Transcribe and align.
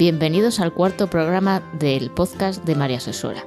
Bienvenidos 0.00 0.60
al 0.60 0.72
cuarto 0.72 1.10
programa 1.10 1.60
del 1.78 2.10
podcast 2.10 2.64
de 2.64 2.74
María 2.74 2.96
Asesora, 2.96 3.44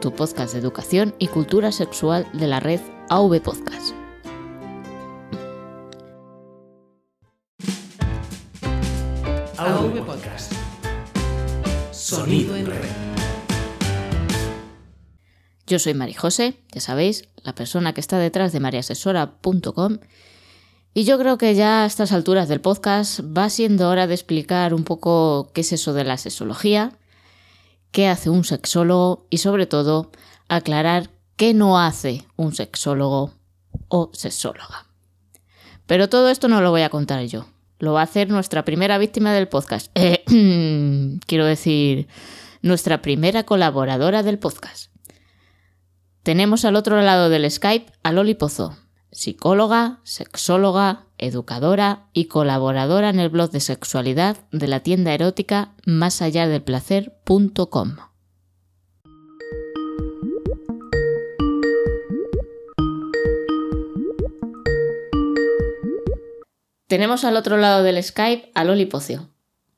tu 0.00 0.10
podcast 0.14 0.54
de 0.54 0.58
educación 0.58 1.14
y 1.18 1.26
cultura 1.26 1.70
sexual 1.70 2.26
de 2.32 2.46
la 2.46 2.60
red 2.60 2.80
AV 3.10 3.42
Podcast. 3.42 3.94
AV 9.58 10.06
Podcast. 10.06 10.54
Sonido 11.90 12.56
en 12.56 12.64
red. 12.64 12.78
Yo 15.66 15.78
soy 15.78 15.92
Mari 15.92 16.14
José, 16.14 16.54
ya 16.72 16.80
sabéis, 16.80 17.28
la 17.42 17.54
persona 17.54 17.92
que 17.92 18.00
está 18.00 18.16
detrás 18.16 18.52
de 18.52 18.60
mariasesora.com 18.60 19.98
y 20.94 21.04
yo 21.04 21.18
creo 21.18 21.38
que 21.38 21.54
ya 21.54 21.82
a 21.82 21.86
estas 21.86 22.12
alturas 22.12 22.48
del 22.48 22.60
podcast 22.60 23.20
va 23.20 23.48
siendo 23.48 23.88
hora 23.88 24.06
de 24.06 24.14
explicar 24.14 24.74
un 24.74 24.84
poco 24.84 25.50
qué 25.54 25.62
es 25.62 25.72
eso 25.72 25.94
de 25.94 26.04
la 26.04 26.18
sexología, 26.18 26.92
qué 27.92 28.08
hace 28.08 28.28
un 28.28 28.44
sexólogo 28.44 29.26
y 29.30 29.38
sobre 29.38 29.66
todo 29.66 30.10
aclarar 30.48 31.10
qué 31.36 31.54
no 31.54 31.78
hace 31.78 32.26
un 32.36 32.54
sexólogo 32.54 33.32
o 33.88 34.10
sexóloga. 34.12 34.86
Pero 35.86 36.08
todo 36.08 36.28
esto 36.28 36.48
no 36.48 36.60
lo 36.60 36.70
voy 36.70 36.82
a 36.82 36.90
contar 36.90 37.24
yo, 37.24 37.46
lo 37.78 37.94
va 37.94 38.00
a 38.00 38.04
hacer 38.04 38.28
nuestra 38.28 38.64
primera 38.64 38.98
víctima 38.98 39.32
del 39.32 39.48
podcast. 39.48 39.90
Eh, 39.94 40.24
quiero 41.26 41.46
decir, 41.46 42.06
nuestra 42.60 43.00
primera 43.02 43.44
colaboradora 43.44 44.22
del 44.22 44.38
podcast. 44.38 44.90
Tenemos 46.22 46.64
al 46.64 46.76
otro 46.76 47.00
lado 47.00 47.30
del 47.30 47.50
Skype 47.50 47.92
a 48.02 48.12
Loli 48.12 48.34
Pozo, 48.34 48.76
psicóloga, 49.12 50.00
sexóloga, 50.02 51.04
educadora 51.18 52.08
y 52.12 52.24
colaboradora 52.24 53.10
en 53.10 53.20
el 53.20 53.28
blog 53.28 53.50
de 53.50 53.60
sexualidad 53.60 54.38
de 54.50 54.66
la 54.66 54.80
tienda 54.80 55.14
erótica 55.14 55.74
más 55.86 56.22
allá 56.22 56.48
del 56.48 56.62
placer.com. 56.62 57.96
Tenemos 66.88 67.24
al 67.24 67.36
otro 67.36 67.56
lado 67.56 67.82
del 67.82 68.02
Skype 68.02 68.50
a 68.54 68.64
Loli 68.64 68.86
Pozo. 68.86 69.30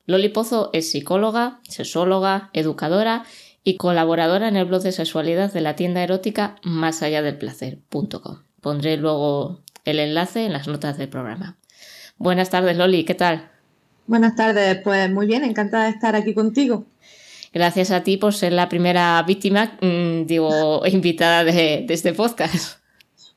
Loli 0.07 0.31
Pozo 0.31 0.71
es 0.73 0.91
psicóloga, 0.91 1.61
sexóloga, 1.69 2.51
educadora 2.53 3.25
y 3.63 3.77
colaboradora 3.77 4.49
en 4.49 4.57
el 4.57 4.65
blog 4.65 4.83
de 4.83 4.93
sexualidad 4.93 5.53
de 5.53 5.61
la 5.61 5.77
tienda 5.77 6.03
erótica 6.03 6.57
más 6.63 7.03
allá 7.03 7.23
del 7.23 7.39
placer.com. 7.39 8.44
Pondré 8.65 8.97
luego 8.97 9.61
el 9.85 9.99
enlace 9.99 10.47
en 10.47 10.55
las 10.55 10.69
notas 10.69 10.97
del 10.97 11.11
programa. 11.11 11.59
Buenas 12.17 12.49
tardes, 12.49 12.79
Loli, 12.79 13.05
¿qué 13.05 13.15
tal? 13.15 13.51
Buenas 14.07 14.37
tardes, 14.37 14.79
pues 14.83 15.11
muy 15.11 15.27
bien, 15.27 15.45
encantada 15.45 15.85
de 15.85 15.91
estar 15.91 16.17
aquí 16.17 16.33
contigo. 16.33 16.87
Gracias 17.53 17.91
a 17.91 18.03
ti 18.03 18.17
por 18.17 18.33
ser 18.33 18.55
la 18.55 18.71
primera 18.71 19.23
víctima, 19.25 19.77
mmm, 19.83 20.25
digo, 20.25 20.81
invitada 20.87 21.45
de, 21.45 21.85
de 21.87 21.93
este 21.93 22.15
podcast. 22.15 22.79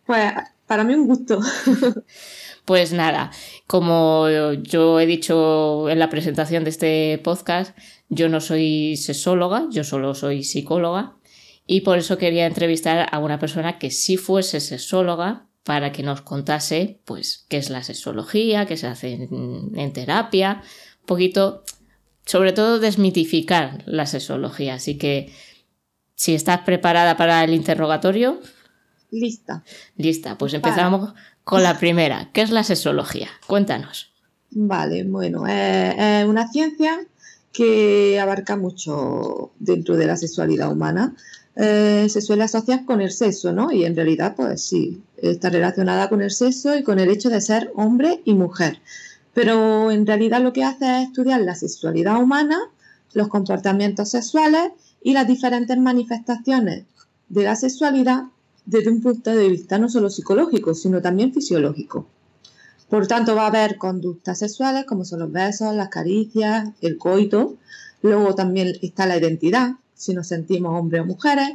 Pues 0.06 0.32
para 0.66 0.86
mí 0.86 0.94
un 0.96 1.08
gusto. 1.08 1.42
Pues 2.64 2.92
nada, 2.92 3.32
como 3.66 4.28
yo 4.62 5.00
he 5.00 5.06
dicho 5.06 5.90
en 5.90 6.00
la 6.00 6.10
presentación 6.10 6.66
de 6.66 6.70
este 6.70 7.22
podcast, 7.24 7.78
yo 8.10 8.28
no 8.28 8.42
soy 8.42 8.98
sexóloga, 8.98 9.68
yo 9.72 9.86
solo 9.86 10.14
soy 10.14 10.44
psicóloga 10.44 11.16
y 11.68 11.82
por 11.82 11.98
eso 11.98 12.18
quería 12.18 12.48
entrevistar 12.48 13.08
a 13.12 13.20
una 13.20 13.40
persona 13.40 13.78
que 13.78 13.92
sí 13.92 14.16
fuese 14.16 14.62
sexóloga 14.62 15.48
para 15.64 15.92
que 15.92 16.02
nos 16.02 16.22
contase 16.22 17.02
pues 17.04 17.46
qué 17.50 17.58
es 17.58 17.70
la 17.70 17.84
sexología, 17.84 18.66
qué 18.66 18.78
se 18.78 18.88
hace 18.88 19.14
en, 19.14 19.74
en 19.76 19.94
terapia, 19.94 20.62
un 21.02 21.06
poquito, 21.06 21.64
sobre 22.26 22.54
todo 22.54 22.80
desmitificar 22.80 23.84
la 23.86 24.06
sexología. 24.06 24.76
Así 24.76 24.98
que 24.98 25.34
si 26.16 26.34
estás 26.34 26.62
preparada 26.62 27.18
para 27.18 27.44
el 27.44 27.54
interrogatorio. 27.54 28.40
Lista. 29.12 29.64
Lista, 29.98 30.38
pues 30.38 30.54
empezamos 30.54 31.14
con 31.44 31.64
la 31.64 31.78
primera. 31.78 32.32
¿Qué 32.32 32.42
es 32.42 32.50
la 32.50 32.64
sexología? 32.64 33.28
Cuéntanos. 33.46 34.14
Vale, 34.52 35.04
bueno, 35.04 35.46
es 35.48 36.26
una 36.26 36.48
ciencia 36.48 37.00
que 37.52 38.20
abarca 38.20 38.56
mucho 38.56 39.52
dentro 39.60 39.98
de 39.98 40.08
la 40.08 40.16
sexualidad 40.16 40.72
humana 40.72 41.16
eh, 41.60 42.08
se 42.08 42.22
suele 42.22 42.44
asociar 42.44 42.86
con 42.86 43.02
el 43.02 43.12
sexo, 43.12 43.52
¿no? 43.52 43.72
Y 43.72 43.84
en 43.84 43.96
realidad, 43.96 44.36
pues 44.36 44.62
sí, 44.62 45.02
está 45.18 45.50
relacionada 45.50 46.08
con 46.08 46.22
el 46.22 46.30
sexo 46.30 46.78
y 46.78 46.84
con 46.84 47.00
el 47.00 47.10
hecho 47.10 47.32
de 47.32 47.42
ser 47.42 47.72
hombre 47.76 48.22
y 48.26 48.36
mujer. 48.36 48.80
Pero 49.34 49.90
en 49.90 50.06
realidad 50.06 50.42
lo 50.42 50.54
que 50.54 50.64
hace 50.64 50.86
es 50.86 51.08
estudiar 51.08 51.42
la 51.42 51.56
sexualidad 51.56 52.22
humana, 52.22 52.60
los 53.14 53.28
comportamientos 53.28 54.10
sexuales 54.10 54.72
y 55.02 55.14
las 55.14 55.28
diferentes 55.28 55.78
manifestaciones 55.80 56.86
de 57.28 57.44
la 57.44 57.56
sexualidad 57.56 58.26
desde 58.66 58.92
un 58.92 59.02
punto 59.02 59.32
de 59.32 59.50
vista 59.50 59.80
no 59.80 59.90
solo 59.90 60.12
psicológico, 60.12 60.76
sino 60.76 61.02
también 61.02 61.34
fisiológico. 61.34 62.06
Por 62.88 63.08
tanto, 63.08 63.36
va 63.36 63.46
a 63.46 63.48
haber 63.48 63.78
conductas 63.78 64.40
sexuales 64.40 64.86
como 64.86 65.06
son 65.06 65.20
los 65.20 65.32
besos, 65.32 65.74
las 65.76 65.90
caricias, 65.90 66.70
el 66.82 66.98
coito. 66.98 67.56
Luego 68.04 68.36
también 68.36 68.74
está 68.82 69.08
la 69.08 69.18
identidad, 69.18 69.72
si 69.98 70.14
nos 70.14 70.28
sentimos 70.28 70.80
hombres 70.80 71.02
o 71.02 71.06
mujeres, 71.06 71.50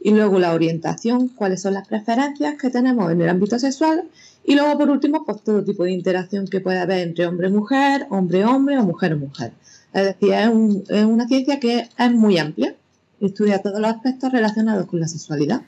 y 0.00 0.10
luego 0.10 0.38
la 0.38 0.52
orientación, 0.52 1.28
cuáles 1.28 1.62
son 1.62 1.74
las 1.74 1.86
preferencias 1.86 2.54
que 2.60 2.70
tenemos 2.70 3.12
en 3.12 3.20
el 3.20 3.28
ámbito 3.28 3.58
sexual, 3.58 4.04
y 4.44 4.54
luego 4.54 4.76
por 4.76 4.90
último, 4.90 5.24
pues 5.24 5.42
todo 5.42 5.62
tipo 5.62 5.84
de 5.84 5.92
interacción 5.92 6.48
que 6.48 6.60
puede 6.60 6.80
haber 6.80 6.98
entre 7.06 7.26
hombre 7.26 7.48
y 7.48 7.52
mujer, 7.52 8.06
hombre 8.10 8.44
hombre 8.44 8.78
o 8.78 8.82
mujer 8.82 9.14
o 9.14 9.18
mujer. 9.18 9.52
Es 9.92 10.04
decir, 10.04 10.32
es, 10.32 10.48
un, 10.48 10.82
es 10.88 11.04
una 11.04 11.28
ciencia 11.28 11.60
que 11.60 11.88
es 11.96 12.12
muy 12.12 12.38
amplia, 12.38 12.74
estudia 13.20 13.62
todos 13.62 13.78
los 13.80 13.90
aspectos 13.90 14.32
relacionados 14.32 14.86
con 14.86 14.98
la 14.98 15.06
sexualidad. 15.06 15.62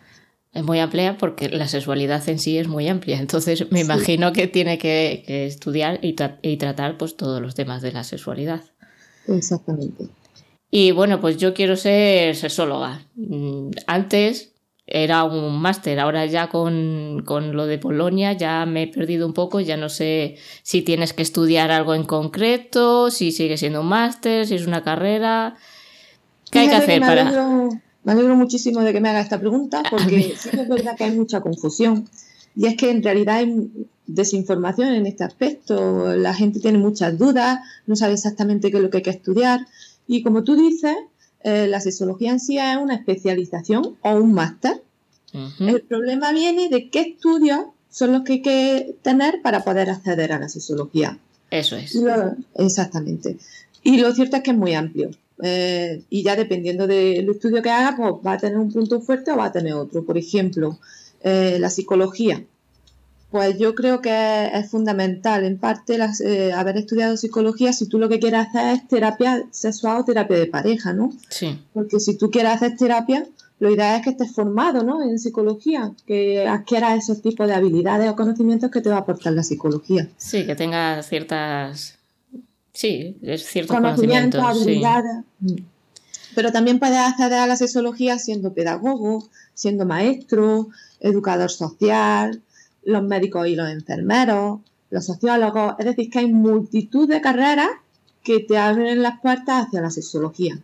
Es 0.53 0.65
muy 0.65 0.79
amplia 0.79 1.19
porque 1.19 1.49
la 1.49 1.69
sexualidad 1.69 2.29
en 2.29 2.39
sí 2.39 2.59
es 2.59 2.69
muy 2.69 2.89
amplia, 2.89 3.19
entonces 3.21 3.71
me 3.71 3.81
sí. 3.81 3.85
imagino 3.85 4.33
que 4.33 4.47
tiene 4.47 4.79
que, 4.79 5.25
que 5.27 5.47
estudiar 5.47 5.99
y, 6.03 6.15
tra 6.15 6.39
y 6.43 6.57
tratar 6.57 6.97
pues 6.97 7.17
todos 7.17 7.41
los 7.41 7.55
temas 7.55 7.83
de 7.83 7.93
la 7.93 8.03
sexualidad. 8.03 8.63
Exactamente. 9.29 10.09
Y 10.77 10.91
bueno, 10.91 11.21
pues 11.21 11.37
yo 11.37 11.55
quiero 11.55 11.77
ser 11.77 12.35
sexóloga. 12.35 13.07
Antes 13.87 14.51
era 14.89 15.23
un 15.23 15.63
máster, 15.63 16.01
ahora 16.01 16.27
ya 16.27 16.49
con, 16.49 17.23
con, 17.25 17.55
lo 17.55 17.67
de 17.67 17.79
Polonia 17.79 18.33
ya 18.33 18.67
me 18.67 18.83
he 18.83 18.87
perdido 18.89 19.25
un 19.25 19.35
poco, 19.35 19.61
ya 19.61 19.77
no 19.77 19.89
sé 19.89 20.35
si 20.65 20.83
tienes 20.83 21.13
que 21.13 21.23
estudiar 21.23 21.71
algo 21.71 21.95
en 21.95 22.03
concreto, 22.03 23.13
si 23.13 23.31
sigue 23.31 23.57
siendo 23.57 23.83
un 23.83 23.87
máster, 23.87 24.49
si 24.49 24.57
es 24.57 24.67
una 24.67 24.83
carrera. 24.83 25.55
¿Qué 26.51 26.59
hay 26.59 26.69
que 26.69 26.75
hacer 26.75 27.01
me 27.01 27.07
para...? 27.07 27.29
Alegro, 27.29 27.69
me 28.03 28.13
alegro 28.13 28.35
muchísimo 28.35 28.81
de 28.81 28.93
que 28.93 29.01
me 29.01 29.11
haga 29.11 29.21
esta 29.21 29.39
pregunta 29.39 29.81
porque 29.93 30.35
sí 30.37 30.51
que 30.51 30.63
es 30.63 30.69
verdad 30.69 30.97
que 30.97 31.05
hay 31.05 31.13
mucha 31.13 31.41
confusión. 31.41 32.09
Y 32.57 32.67
es 32.67 32.77
que 32.77 32.91
en 32.91 33.01
realidad 33.01 33.37
hay 33.37 33.71
desinformación 34.09 34.93
en 34.93 35.07
este 35.07 35.23
aspecto, 35.23 36.17
la 36.17 36.35
gente 36.35 36.59
tiene 36.59 36.79
muchas 36.79 37.17
dudas, 37.17 37.61
no 37.87 37.95
sabe 37.95 38.15
exactamente 38.15 38.73
qué 38.73 38.79
es 38.79 38.83
lo 38.83 38.91
que 38.91 38.97
hay 38.97 39.03
que 39.05 39.11
estudiar. 39.11 39.61
Y 40.07 40.23
como 40.23 40.45
tú 40.45 40.57
dices, 40.57 40.97
eh, 41.43 41.67
la 41.69 41.81
sexología 41.81 42.33
en 42.33 42.41
sí 42.41 42.59
es 42.59 42.77
una 42.77 42.95
especialización 42.95 43.97
o 44.01 44.11
un 44.17 44.33
máster. 44.33 44.83
Uh 45.33 45.39
-huh. 45.39 45.69
El 45.75 45.83
problema 45.83 46.33
viene 46.33 46.69
de 46.69 46.91
qué 46.91 47.01
estudios 47.01 47.67
son 47.91 48.13
los 48.13 48.23
que 48.23 48.33
hay 48.35 48.43
que 48.43 48.97
tener 49.03 49.41
para 49.43 49.63
poder 49.63 49.91
acceder 49.91 50.33
a 50.33 50.39
la 50.39 50.49
sexología. 50.49 51.19
Eso 51.51 51.77
es. 51.77 51.95
Lo, 51.95 52.35
exactamente. 52.57 53.37
Y 53.83 53.99
lo 53.99 54.13
cierto 54.13 54.37
es 54.37 54.43
que 54.43 54.51
es 54.51 54.57
muy 54.57 54.75
amplio. 54.75 55.11
Eh, 55.43 56.03
y 56.11 56.23
ya 56.23 56.37
dependiendo 56.37 56.87
del 56.87 57.29
estudio 57.29 57.63
que 57.63 57.71
haga, 57.71 57.97
pues 57.97 58.15
va 58.27 58.33
a 58.33 58.39
tener 58.39 58.59
un 58.59 58.73
punto 58.73 59.01
fuerte 59.01 59.31
o 59.31 59.37
va 59.37 59.47
a 59.47 59.53
tener 59.53 59.75
otro. 59.75 60.05
Por 60.05 60.19
ejemplo, 60.19 60.79
eh, 61.23 61.59
la 61.61 61.71
psicología. 61.71 62.45
Pues 63.35 63.59
yo 63.59 63.75
creo 63.75 64.01
que 64.01 64.47
es 64.55 64.71
fundamental, 64.71 65.43
en 65.43 65.59
parte, 65.59 65.99
las, 65.99 66.21
eh, 66.21 66.53
haber 66.53 66.77
estudiado 66.77 67.17
psicología 67.17 67.73
si 67.73 67.89
tú 67.89 67.99
lo 67.99 68.09
que 68.09 68.21
quieres 68.21 68.47
hacer 68.47 68.77
es 68.77 68.87
terapia 68.87 69.45
sexual 69.51 69.97
o 69.97 70.05
terapia 70.05 70.37
de 70.37 70.47
pareja, 70.47 70.93
¿no? 70.93 71.13
Sí. 71.31 71.59
Porque 71.73 71.99
si 71.99 72.17
tú 72.17 72.31
quieres 72.31 72.53
hacer 72.53 72.77
terapia, 72.77 73.27
lo 73.59 73.71
ideal 73.73 73.97
es 73.97 74.05
que 74.05 74.11
estés 74.11 74.33
formado, 74.33 74.85
¿no? 74.85 75.03
En 75.03 75.19
psicología, 75.19 75.91
que 76.07 76.47
adquieras 76.47 76.97
esos 76.97 77.23
tipos 77.23 77.49
de 77.49 77.55
habilidades 77.55 78.09
o 78.09 78.15
conocimientos 78.15 78.71
que 78.71 78.81
te 78.81 78.89
va 78.89 78.99
a 78.99 79.01
aportar 79.01 79.33
la 79.33 79.43
psicología. 79.43 80.09
Sí, 80.17 80.47
que 80.47 80.55
tengas 80.55 81.09
ciertas... 81.09 81.99
Sí, 82.73 83.17
ciertos 83.21 83.77
conocimientos, 83.77 84.41
conocimientos. 84.41 84.87
habilidades. 84.95 85.25
Sí. 85.45 85.65
Pero 86.37 86.53
también 86.53 86.79
puedes 86.79 86.99
acceder 86.99 87.41
a 87.41 87.49
la 87.49 87.57
sexología 87.57 88.17
siendo 88.21 88.55
pedagogo, 88.55 89.29
siendo 89.55 89.87
maestro, 89.87 90.69
educador 91.01 91.51
social, 91.51 92.44
los 92.85 93.03
médicos 93.03 93.47
y 93.49 93.57
los 93.57 93.69
enfermeros, 93.69 94.61
los 94.91 95.05
sociólogos, 95.05 95.75
es 95.79 95.87
decir, 95.87 96.11
que 96.11 96.21
hay 96.21 96.33
multitud 96.33 97.09
de 97.09 97.21
carreras 97.21 97.69
que 98.23 98.41
te 98.41 98.57
abren 98.59 99.03
las 99.03 99.21
puertas 99.21 99.67
hacia 99.67 99.81
la 99.81 99.91
sexología. 99.91 100.59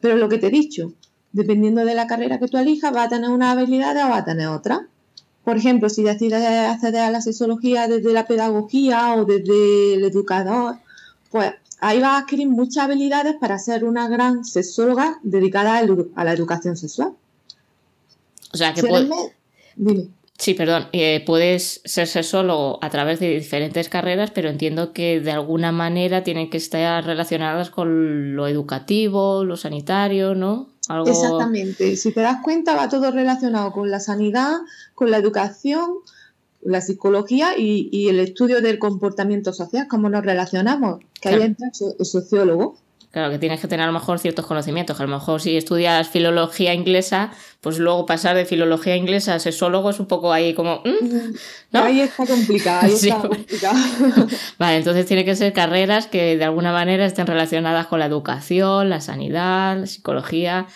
Pero 0.00 0.16
lo 0.16 0.28
que 0.28 0.38
te 0.38 0.48
he 0.48 0.50
dicho, 0.50 0.92
dependiendo 1.32 1.84
de 1.84 1.94
la 1.94 2.06
carrera 2.06 2.38
que 2.38 2.48
tú 2.48 2.58
elijas, 2.58 2.94
va 2.94 3.04
a 3.04 3.08
tener 3.08 3.30
una 3.30 3.52
habilidad 3.52 3.96
o 4.04 4.10
va 4.10 4.18
a 4.18 4.24
tener 4.24 4.48
otra. 4.48 4.86
Por 5.44 5.56
ejemplo, 5.56 5.88
si 5.88 6.02
decides 6.02 6.44
acceder 6.44 7.00
a 7.00 7.10
la 7.10 7.20
sexología 7.20 7.88
desde 7.88 8.12
la 8.12 8.26
pedagogía 8.26 9.14
o 9.14 9.24
desde 9.24 9.94
el 9.94 10.04
educador, 10.04 10.76
pues 11.30 11.52
ahí 11.80 12.00
vas 12.00 12.10
a 12.10 12.18
adquirir 12.18 12.48
muchas 12.48 12.84
habilidades 12.84 13.34
para 13.40 13.58
ser 13.58 13.84
una 13.84 14.08
gran 14.08 14.44
sexóloga 14.44 15.18
dedicada 15.22 15.78
a 15.78 16.24
la 16.24 16.32
educación 16.32 16.76
sexual. 16.76 17.14
O 18.52 18.56
sea, 18.56 18.74
que 18.74 18.82
Sí, 20.38 20.54
perdón. 20.54 20.88
Eh, 20.92 21.22
puedes 21.24 21.82
ser 21.84 22.08
sexólogo 22.08 22.78
a 22.82 22.90
través 22.90 23.20
de 23.20 23.30
diferentes 23.30 23.88
carreras, 23.88 24.30
pero 24.30 24.48
entiendo 24.48 24.92
que 24.92 25.20
de 25.20 25.30
alguna 25.30 25.72
manera 25.72 26.24
tienen 26.24 26.50
que 26.50 26.56
estar 26.56 27.04
relacionadas 27.04 27.70
con 27.70 28.34
lo 28.34 28.48
educativo, 28.48 29.44
lo 29.44 29.56
sanitario, 29.56 30.34
¿no? 30.34 30.68
Exactamente. 31.06 31.96
Si 31.96 32.12
te 32.12 32.20
das 32.20 32.42
cuenta, 32.42 32.74
va 32.74 32.88
todo 32.88 33.10
relacionado 33.12 33.72
con 33.72 33.90
la 33.90 34.00
sanidad, 34.00 34.56
con 34.94 35.10
la 35.10 35.18
educación, 35.18 35.98
la 36.60 36.80
psicología 36.80 37.56
y, 37.56 38.08
el 38.08 38.18
estudio 38.18 38.60
del 38.60 38.78
comportamiento 38.78 39.52
social, 39.52 39.86
cómo 39.88 40.08
nos 40.08 40.24
relacionamos, 40.24 41.00
que 41.20 41.28
ahí 41.28 41.42
entra 41.42 41.68
el 41.98 42.04
sociólogo. 42.04 42.78
Claro, 43.12 43.30
que 43.30 43.38
tienes 43.38 43.60
que 43.60 43.68
tener 43.68 43.84
a 43.84 43.86
lo 43.86 43.92
mejor 43.92 44.18
ciertos 44.18 44.46
conocimientos. 44.46 44.98
A 44.98 45.02
lo 45.02 45.10
mejor 45.10 45.42
si 45.42 45.54
estudias 45.54 46.08
filología 46.08 46.72
inglesa, 46.72 47.30
pues 47.60 47.78
luego 47.78 48.06
pasar 48.06 48.34
de 48.34 48.46
filología 48.46 48.96
inglesa 48.96 49.34
a 49.34 49.38
sexólogo 49.38 49.90
es 49.90 50.00
un 50.00 50.06
poco 50.06 50.32
ahí 50.32 50.54
como... 50.54 50.80
Mm", 50.82 51.76
ahí 51.76 52.00
está 52.00 52.24
complicado, 52.24 52.86
ahí 52.86 52.92
está 52.94 53.20
complicado. 53.20 53.76
vale, 54.58 54.78
entonces 54.78 55.04
tiene 55.04 55.26
que 55.26 55.36
ser 55.36 55.52
carreras 55.52 56.06
que 56.06 56.38
de 56.38 56.44
alguna 56.44 56.72
manera 56.72 57.04
estén 57.04 57.26
relacionadas 57.26 57.86
con 57.86 57.98
la 57.98 58.06
educación, 58.06 58.88
la 58.88 59.02
sanidad, 59.02 59.78
la 59.78 59.86
psicología, 59.86 60.66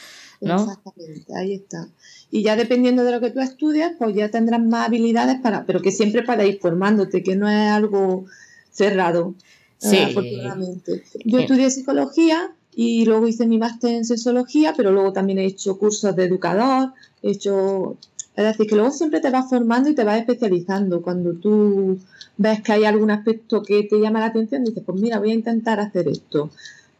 ¿no? 0.42 0.56
Exactamente, 0.56 1.34
ahí 1.34 1.54
está. 1.54 1.88
Y 2.30 2.42
ya 2.42 2.54
dependiendo 2.54 3.02
de 3.04 3.12
lo 3.12 3.20
que 3.20 3.30
tú 3.30 3.40
estudias, 3.40 3.92
pues 3.98 4.14
ya 4.14 4.30
tendrás 4.30 4.60
más 4.60 4.88
habilidades 4.88 5.40
para... 5.40 5.64
Pero 5.64 5.80
que 5.80 5.90
siempre 5.90 6.22
para 6.22 6.44
ir 6.44 6.58
formándote, 6.60 7.22
que 7.22 7.34
no 7.34 7.48
es 7.48 7.70
algo 7.70 8.26
cerrado. 8.70 9.34
Sí. 9.78 9.98
afortunadamente. 9.98 11.04
Yo 11.24 11.38
estudié 11.38 11.70
psicología 11.70 12.54
y 12.74 13.04
luego 13.04 13.26
hice 13.26 13.46
mi 13.46 13.58
máster 13.58 13.92
en 13.92 14.04
sexología, 14.04 14.74
pero 14.76 14.90
luego 14.92 15.12
también 15.12 15.38
he 15.38 15.46
hecho 15.46 15.78
cursos 15.78 16.14
de 16.16 16.24
educador, 16.24 16.92
he 17.22 17.30
hecho... 17.32 17.96
Es 18.34 18.44
decir, 18.44 18.66
que 18.66 18.74
luego 18.74 18.90
siempre 18.90 19.20
te 19.20 19.30
vas 19.30 19.48
formando 19.48 19.88
y 19.88 19.94
te 19.94 20.04
vas 20.04 20.18
especializando. 20.18 21.00
Cuando 21.00 21.32
tú 21.32 21.98
ves 22.36 22.60
que 22.60 22.72
hay 22.72 22.84
algún 22.84 23.10
aspecto 23.10 23.62
que 23.62 23.84
te 23.84 23.98
llama 23.98 24.20
la 24.20 24.26
atención, 24.26 24.62
dices, 24.62 24.82
pues 24.84 25.00
mira, 25.00 25.18
voy 25.18 25.30
a 25.30 25.34
intentar 25.34 25.80
hacer 25.80 26.06
esto. 26.06 26.50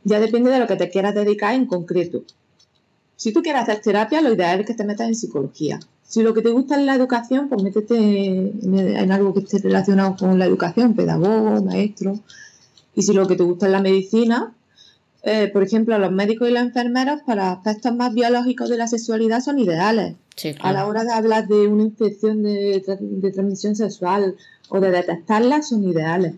Ya 0.02 0.19
depende 0.19 0.50
de 0.50 0.58
lo 0.58 0.67
que 0.67 0.76
te 0.76 0.88
quieras 0.88 1.14
dedicar 1.14 1.55
en 1.55 1.67
concreto. 1.67 2.23
Si 3.17 3.32
tú 3.32 3.43
quieres 3.43 3.62
hacer 3.62 3.81
terapia, 3.81 4.20
lo 4.20 4.32
ideal 4.32 4.61
es 4.61 4.67
que 4.67 4.75
te 4.75 4.84
metas 4.84 5.08
en 5.08 5.14
psicología. 5.14 5.81
Si 6.05 6.23
lo 6.23 6.32
que 6.34 6.43
te 6.43 6.50
gusta 6.50 6.78
es 6.78 6.87
la 6.87 6.94
educación, 6.94 7.49
pues 7.49 7.62
métete 7.62 7.96
en, 7.96 9.12
algo 9.12 9.34
que 9.34 9.40
esté 9.40 9.58
relacionado 9.58 10.17
con 10.17 10.38
la 10.38 10.44
educación, 10.44 10.94
pedagogo, 10.94 11.62
maestro. 11.62 12.20
Y 12.96 13.02
si 13.02 13.12
lo 13.12 13.28
que 13.28 13.37
te 13.37 13.44
gusta 13.44 13.66
es 13.66 13.72
la 13.72 13.81
medicina, 13.81 14.54
eh, 15.22 15.48
por 15.52 15.62
ejemplo, 15.62 15.98
los 15.98 16.10
médicos 16.10 16.48
y 16.48 16.52
los 16.52 16.62
enfermeros 16.62 17.20
para 17.26 17.52
aspectos 17.52 17.94
más 17.94 18.14
biológicos 18.14 18.70
de 18.70 18.78
la 18.78 18.88
sexualidad 18.88 19.40
son 19.43 19.58
ideales. 19.58 20.14
A 20.60 20.72
la 20.72 20.87
hora 20.87 21.04
de 21.04 21.12
hablar 21.12 21.46
de 21.46 21.69
una 21.69 21.82
infección 21.82 22.43
de, 22.43 22.82
transmisión 23.34 23.76
sexual 23.76 24.37
o 24.69 24.81
de 24.81 24.90
detectarla, 24.90 25.62
son 25.62 25.84
ideales. 25.84 26.34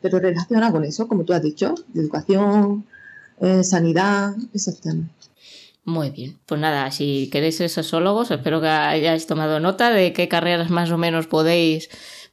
Pero 0.00 0.18
relaciona 0.18 0.70
con 0.70 0.84
eso, 0.84 1.08
como 1.08 1.24
tú 1.24 1.32
has 1.32 1.42
dicho, 1.42 1.74
educación, 1.94 2.84
eh, 3.40 3.64
sanidad, 3.64 4.34
esos 4.54 4.80
temas. 4.80 5.08
Muy 5.84 6.10
bien, 6.10 6.38
pues 6.46 6.60
nada, 6.60 6.90
si 6.90 7.30
queréis 7.32 7.56
ser 7.56 7.70
sexólogos, 7.70 8.30
espero 8.30 8.60
que 8.60 8.68
hayáis 8.68 9.26
tomado 9.26 9.60
nota 9.60 9.90
de 9.90 10.12
qué 10.12 10.28
carreras 10.28 10.70
más 10.70 10.90
o 10.90 10.98
menos 10.98 11.26
podéis 11.26 11.88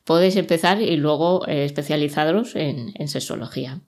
podéis 0.07 0.37
empezar 0.37 0.81
y 0.81 0.95
luego 0.95 1.45
eh, 1.47 1.65
especializaros 1.65 2.55
en, 2.55 3.07
sexología. 3.09 3.81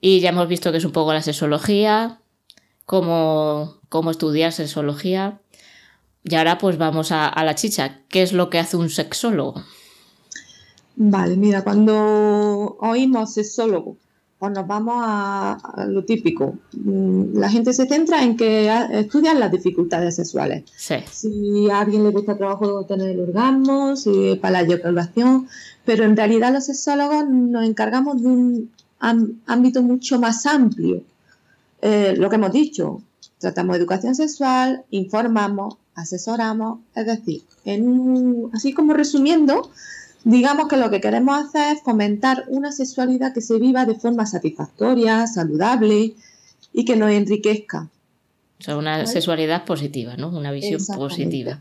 Y 0.00 0.18
ya 0.18 0.30
hemos 0.30 0.48
visto 0.48 0.72
que 0.72 0.78
es 0.78 0.84
un 0.84 0.90
poco 0.90 1.12
la 1.12 1.22
sexología, 1.22 2.20
cómo, 2.86 3.76
cómo 3.88 4.10
estudiar 4.10 4.52
sexología. 4.52 5.40
Y 6.24 6.34
ahora 6.34 6.58
pues 6.58 6.76
vamos 6.76 7.12
a, 7.12 7.32
la 7.44 7.54
chicha. 7.54 8.00
¿Qué 8.08 8.22
es 8.22 8.32
lo 8.32 8.50
que 8.50 8.58
hace 8.58 8.76
un 8.76 8.90
sexólogo? 8.90 9.62
Vale, 10.96 11.36
mira, 11.36 11.62
cuando 11.62 12.76
oímos 12.80 13.32
sexólogo, 13.32 13.98
pues 14.42 14.54
nos 14.54 14.66
vamos 14.66 14.96
a, 14.98 15.86
lo 15.86 16.04
típico. 16.04 16.56
Mm, 16.72 17.38
la 17.38 17.48
gente 17.48 17.72
se 17.72 17.86
centra 17.86 18.24
en 18.24 18.36
que 18.36 18.68
estudian 18.90 19.38
las 19.38 19.52
dificultades 19.52 20.16
sexuales. 20.16 20.64
Si 21.12 21.70
a 21.70 21.78
alguien 21.78 22.02
le 22.02 22.10
gusta 22.10 22.36
trabajo 22.36 22.84
tener 22.84 23.10
el 23.10 23.20
orgasmo, 23.20 23.94
si 23.94 24.34
para 24.42 24.54
la 24.54 24.60
eyaculación, 24.62 25.46
pero 25.84 26.02
en 26.02 26.16
realidad 26.16 26.52
los 26.52 26.66
sexólogos 26.66 27.24
nos 27.28 27.64
encargamos 27.64 28.20
de 28.20 28.26
un 28.26 28.70
ámbito 29.46 29.80
mucho 29.80 30.18
más 30.18 30.44
amplio. 30.44 31.04
Eh, 31.80 32.16
lo 32.18 32.28
que 32.28 32.34
hemos 32.34 32.50
dicho, 32.50 33.00
tratamos 33.38 33.76
educación 33.76 34.16
sexual, 34.16 34.82
informamos, 34.90 35.76
asesoramos, 35.94 36.80
es 36.96 37.06
decir, 37.06 37.42
en 37.64 38.50
así 38.52 38.72
como 38.72 38.92
resumiendo, 38.92 39.70
Digamos 40.24 40.68
que 40.68 40.76
lo 40.76 40.90
que 40.90 41.00
queremos 41.00 41.36
hacer 41.36 41.76
es 41.76 41.82
fomentar 41.82 42.44
una 42.48 42.70
sexualidad 42.70 43.34
que 43.34 43.40
se 43.40 43.58
viva 43.58 43.84
de 43.86 43.96
forma 43.96 44.26
satisfactoria, 44.26 45.26
saludable 45.26 46.14
y 46.72 46.84
que 46.84 46.96
nos 46.96 47.10
enriquezca. 47.10 47.88
O 48.60 48.62
sea, 48.62 48.76
una 48.76 49.04
sexualidad 49.06 49.64
positiva, 49.64 50.16
¿no? 50.16 50.28
Una 50.28 50.52
visión 50.52 50.80
positiva. 50.94 51.58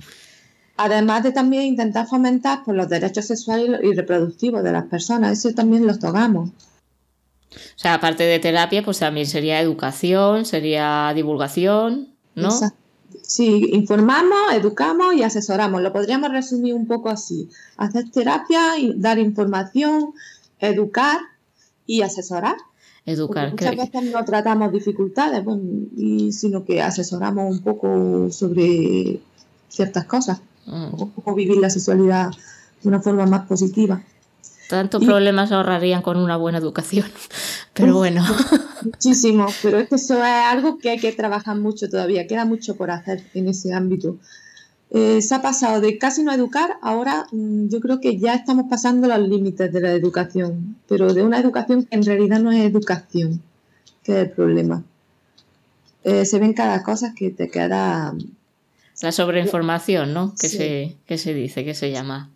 Además 0.77 1.23
de 1.23 1.31
también 1.31 1.63
intentar 1.63 2.07
fomentar 2.07 2.63
pues, 2.63 2.77
los 2.77 2.89
derechos 2.89 3.25
sexuales 3.25 3.81
y 3.83 3.93
reproductivos 3.93 4.63
de 4.63 4.71
las 4.71 4.85
personas, 4.85 5.37
eso 5.37 5.53
también 5.55 5.87
los 5.87 5.99
tocamos. 5.99 6.49
O 6.49 7.75
sea, 7.75 7.95
aparte 7.95 8.23
de 8.23 8.39
terapia, 8.39 8.83
pues 8.83 8.99
también 8.99 9.25
sería 9.25 9.59
educación, 9.59 10.45
sería 10.45 11.11
divulgación, 11.15 12.09
¿no? 12.35 12.49
Exacto. 12.49 12.80
Sí, 13.31 13.69
informamos, 13.71 14.53
educamos 14.53 15.15
y 15.15 15.23
asesoramos. 15.23 15.81
Lo 15.81 15.93
podríamos 15.93 16.31
resumir 16.31 16.73
un 16.73 16.85
poco 16.85 17.07
así. 17.07 17.47
Hacer 17.77 18.11
terapia, 18.11 18.73
dar 18.95 19.19
información, 19.19 20.11
educar 20.59 21.17
y 21.85 22.01
asesorar. 22.01 22.57
Educar. 23.05 23.51
muchas 23.51 23.77
veces 23.77 24.11
no 24.11 24.25
tratamos 24.25 24.73
dificultades, 24.73 25.45
sino 26.35 26.65
que 26.65 26.81
asesoramos 26.81 27.55
un 27.55 27.63
poco 27.63 28.29
sobre 28.31 29.21
ciertas 29.69 30.03
cosas. 30.03 30.41
Mm. 30.65 30.87
O, 31.23 31.33
vivir 31.33 31.55
la 31.55 31.69
sexualidad 31.69 32.31
de 32.83 32.89
una 32.89 32.99
forma 32.99 33.25
más 33.27 33.47
positiva. 33.47 34.03
Tantos 34.71 35.03
problemas 35.03 35.51
ahorrarían 35.51 36.01
con 36.01 36.15
una 36.15 36.37
buena 36.37 36.59
educación. 36.59 37.05
Pero 37.73 37.97
bueno. 37.97 38.23
Muchísimo, 38.85 39.47
pero 39.61 39.79
es 39.79 39.89
que 39.89 39.95
eso 39.95 40.15
es 40.15 40.23
algo 40.23 40.77
que 40.79 40.91
hay 40.91 40.97
que 40.97 41.11
trabajar 41.11 41.57
mucho 41.57 41.89
todavía, 41.89 42.25
queda 42.25 42.45
mucho 42.45 42.75
por 42.77 42.89
hacer 42.89 43.21
en 43.33 43.49
ese 43.49 43.73
ámbito. 43.73 44.17
Eh, 44.89 45.21
se 45.21 45.35
ha 45.35 45.41
pasado 45.41 45.81
de 45.81 45.97
casi 45.97 46.23
no 46.23 46.31
educar, 46.31 46.77
ahora 46.81 47.27
mm, 47.31 47.67
yo 47.67 47.81
creo 47.81 47.99
que 47.99 48.17
ya 48.17 48.33
estamos 48.33 48.65
pasando 48.69 49.07
los 49.07 49.19
límites 49.27 49.71
de 49.71 49.81
la 49.81 49.91
educación, 49.91 50.77
pero 50.87 51.13
de 51.13 51.21
una 51.21 51.39
educación 51.39 51.83
que 51.83 51.95
en 51.95 52.05
realidad 52.05 52.39
no 52.39 52.51
es 52.51 52.63
educación, 52.63 53.41
que 54.03 54.13
es 54.13 54.17
el 54.19 54.31
problema. 54.31 54.83
Eh, 56.05 56.25
se 56.25 56.39
ven 56.39 56.53
cada 56.53 56.81
cosa 56.81 57.13
que 57.13 57.29
te 57.29 57.49
queda... 57.49 58.15
La 59.01 59.11
sobreinformación, 59.11 60.13
¿no? 60.13 60.33
Que, 60.39 60.47
se, 60.47 60.95
que 61.05 61.17
se 61.17 61.33
dice, 61.33 61.65
que 61.65 61.75
se 61.75 61.91
llama. 61.91 62.31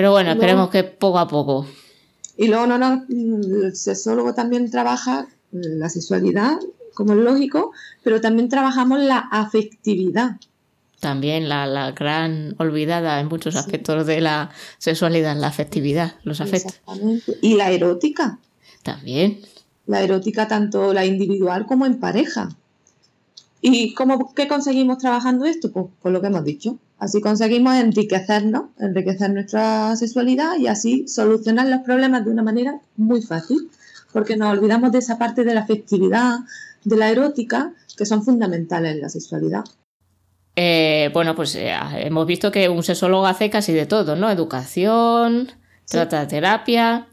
Pero 0.00 0.12
bueno, 0.12 0.30
esperemos 0.30 0.70
que 0.70 0.82
poco 0.82 1.18
a 1.18 1.28
poco. 1.28 1.66
Y 2.38 2.48
luego 2.48 2.66
no, 2.66 2.78
no, 2.78 3.04
el 3.10 3.76
sexólogo 3.76 4.32
también 4.32 4.70
trabaja 4.70 5.28
la 5.52 5.90
sexualidad, 5.90 6.56
como 6.94 7.12
es 7.12 7.18
lógico, 7.18 7.72
pero 8.02 8.18
también 8.22 8.48
trabajamos 8.48 9.00
la 9.00 9.18
afectividad. 9.18 10.36
También 11.00 11.50
la, 11.50 11.92
gran 11.92 12.54
olvidada 12.56 13.20
en 13.20 13.28
muchos 13.28 13.56
aspectos 13.56 14.06
de 14.06 14.22
la 14.22 14.48
sexualidad, 14.78 15.36
la 15.36 15.48
afectividad, 15.48 16.14
los 16.22 16.40
afectos. 16.40 16.76
Exactamente. 16.76 17.36
Y 17.42 17.56
la 17.56 17.70
erótica. 17.70 18.38
También. 18.82 19.42
La 19.84 20.00
erótica 20.00 20.48
tanto 20.48 20.94
la 20.94 21.04
individual 21.04 21.66
como 21.66 21.84
en 21.84 22.00
pareja. 22.00 22.48
¿Y 23.60 23.92
cómo, 23.92 24.32
qué 24.32 24.48
conseguimos 24.48 24.96
trabajando 24.96 25.44
esto? 25.44 25.70
Pues 25.70 25.88
por 26.00 26.10
lo 26.10 26.22
que 26.22 26.28
hemos 26.28 26.44
dicho, 26.44 26.78
Así 27.00 27.22
conseguimos 27.22 27.74
enriquecernos, 27.76 28.64
enriquecer 28.78 29.30
nuestra 29.30 29.96
sexualidad 29.96 30.58
y 30.58 30.66
así 30.66 31.08
solucionar 31.08 31.66
los 31.66 31.80
problemas 31.80 32.26
de 32.26 32.30
una 32.30 32.42
manera 32.42 32.78
muy 32.98 33.22
fácil, 33.22 33.70
porque 34.12 34.36
nos 34.36 34.50
olvidamos 34.52 34.92
de 34.92 34.98
esa 34.98 35.18
parte 35.18 35.42
de 35.42 35.54
la 35.54 35.62
afectividad, 35.62 36.40
de 36.84 36.96
la 36.98 37.08
erótica, 37.08 37.72
que 37.96 38.04
son 38.04 38.22
fundamentales 38.22 38.92
en 38.92 39.00
la 39.00 39.08
sexualidad. 39.08 39.64
Eh, 40.56 41.08
bueno, 41.14 41.34
pues 41.34 41.54
eh, 41.54 41.72
hemos 41.94 42.26
visto 42.26 42.52
que 42.52 42.68
un 42.68 42.82
sexólogo 42.82 43.26
hace 43.26 43.48
casi 43.48 43.72
de 43.72 43.86
todo, 43.86 44.14
¿no? 44.14 44.30
Educación, 44.30 45.50
trata 45.86 46.20
de 46.20 46.26
terapia. 46.26 47.08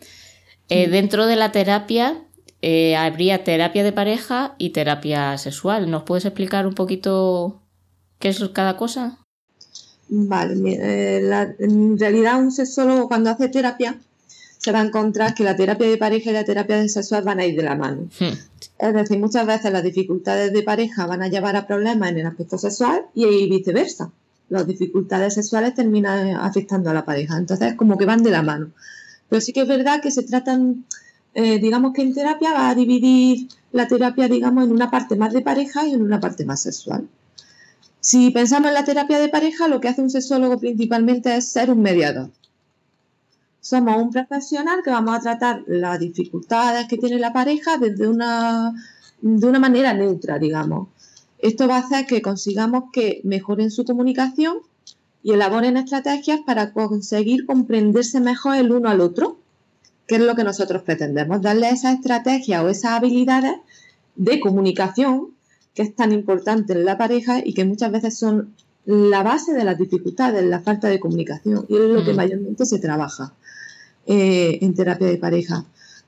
Eh, 0.68 0.90
dentro 0.90 1.28
de 1.28 1.38
la 1.38 1.54
terapia 1.54 2.24
habría 2.98 3.46
terapia 3.46 3.86
de 3.86 3.94
pareja 3.94 4.56
y 4.58 4.72
terapia 4.72 5.38
sexual. 5.38 5.90
¿Nos 5.90 6.04
puedes 6.04 6.26
explicar 6.26 6.68
un 6.68 6.74
poquito 6.74 7.62
qué 8.20 8.28
es 8.28 8.44
cada 8.50 8.76
cosa? 8.76 9.20
Vale, 10.10 10.56
eh, 10.80 11.56
en 11.60 12.00
realidad 12.00 12.40
un 12.40 12.52
sexólogo 12.52 13.08
cuando 13.08 13.30
hace 13.30 13.50
terapia 13.50 14.00
se 14.58 14.72
va 14.72 14.82
a 14.82 14.86
encontrar 14.86 15.34
que 15.34 15.44
la 15.44 15.56
terapia 15.56 15.88
de 15.88 15.98
pareja 15.98 16.30
y 16.30 16.34
la 16.34 16.44
terapia 16.46 16.88
sexual 16.88 17.24
van 17.24 17.40
a 17.40 17.46
ir 17.46 17.56
de 17.56 17.64
la 17.64 17.76
mano. 17.76 18.08
Hmm. 18.20 18.34
Es 18.80 18.94
decir, 18.94 19.20
muchas 19.20 19.46
veces 19.46 19.72
las 19.72 19.84
dificultades 19.84 20.54
de 20.54 20.64
pareja 20.64 21.06
van 21.06 21.22
a 21.22 21.28
llevar 21.28 21.56
a 21.56 21.68
problemas 21.68 22.10
en 22.12 22.20
el 22.20 22.26
aspecto 22.26 22.58
sexual 22.58 23.06
y 23.14 23.50
viceversa. 23.50 24.12
Las 24.50 24.66
dificultades 24.66 25.34
sexuales 25.34 25.74
terminan 25.74 26.36
afectando 26.38 26.90
a 26.90 26.94
la 26.94 27.06
pareja. 27.06 27.38
Entonces, 27.38 27.76
como 27.76 27.98
que 27.98 28.06
van 28.06 28.24
de 28.24 28.32
la 28.32 28.44
mano. 28.44 28.72
Pero 29.30 29.42
sí 29.42 29.52
que 29.52 29.62
es 29.62 29.68
verdad 29.68 30.02
que 30.02 30.12
se 30.12 30.24
tratan, 30.24 30.86
eh, 31.34 31.60
digamos 31.60 31.94
que 31.94 32.02
en 32.02 32.14
terapia 32.14 32.54
va 32.54 32.70
a 32.70 32.76
dividir 32.76 33.50
la 33.72 33.88
terapia, 33.88 34.28
digamos, 34.28 34.64
en 34.66 34.72
una 34.72 34.90
parte 34.90 35.16
más 35.16 35.34
de 35.34 35.42
pareja 35.42 35.86
y 35.86 35.94
en 35.94 36.02
una 36.02 36.20
parte 36.20 36.46
más 36.46 36.62
sexual. 36.62 37.08
Si 38.00 38.32
pensamos 38.32 38.70
en 38.70 38.76
la 38.76 38.86
terapia 38.86 39.20
de 39.20 39.30
pareja, 39.30 39.68
lo 39.68 39.80
que 39.80 39.90
hace 39.90 40.02
un 40.02 40.10
sexólogo 40.10 40.60
principalmente 40.60 41.36
es 41.36 41.50
ser 41.50 41.72
un 41.72 41.82
mediador. 41.82 42.30
Somos 43.60 44.02
un 44.02 44.12
profesional 44.12 44.82
que 44.84 44.92
vamos 44.92 45.18
a 45.18 45.20
tratar 45.20 45.64
las 45.68 46.00
dificultades 46.00 46.88
que 46.88 46.98
tiene 46.98 47.20
la 47.20 47.34
pareja 47.34 47.78
desde 47.78 48.08
una, 48.08 48.74
de 49.22 49.46
una 49.46 49.60
manera 49.60 49.94
neutra, 49.94 50.40
digamos. 50.40 50.88
Esto 51.40 51.68
va 51.68 51.78
a 51.78 51.80
hacer 51.80 52.06
que 52.06 52.22
consigamos 52.22 52.86
que 52.94 53.22
mejoren 53.24 53.72
su 53.72 53.84
comunicación 53.84 54.60
y 55.22 55.34
elaboren 55.34 55.76
estrategias 55.76 56.40
para 56.46 56.72
conseguir 56.72 57.46
comprenderse 57.46 58.22
mejor 58.22 58.56
el 58.56 58.72
uno 58.72 58.90
al 58.90 59.02
otro, 59.02 59.38
que 60.08 60.16
es 60.16 60.22
lo 60.22 60.36
que 60.36 60.46
nosotros 60.46 60.84
pretendemos, 60.84 61.42
darle 61.42 61.70
esa 61.70 61.92
estrategia 61.92 62.64
o 62.64 62.70
esas 62.70 62.92
habilidades 62.92 63.56
de 64.16 64.40
comunicación 64.40 65.37
que 65.78 65.84
es 65.84 65.96
tan 65.96 66.12
importante 66.12 66.74
en 66.74 66.86
la 66.86 66.98
pareja 66.98 67.40
y 67.46 67.54
que 67.54 67.64
muchas 67.64 67.92
veces 67.92 68.18
son 68.18 68.56
la 68.86 69.22
base 69.22 69.54
de 69.54 69.64
las 69.64 69.78
dificultades, 69.78 70.44
la 70.44 70.60
falta 70.60 70.88
de 70.88 71.00
comunicación, 71.00 71.68
y 71.70 71.76
es 71.76 71.82
lo 71.82 72.04
que 72.04 72.16
mayormente 72.16 72.66
se 72.66 72.80
trabaja 72.80 73.36
eh, 74.08 74.58
en 74.62 74.74
terapia 74.74 75.06
de 75.06 75.18
pareja. 75.18 75.66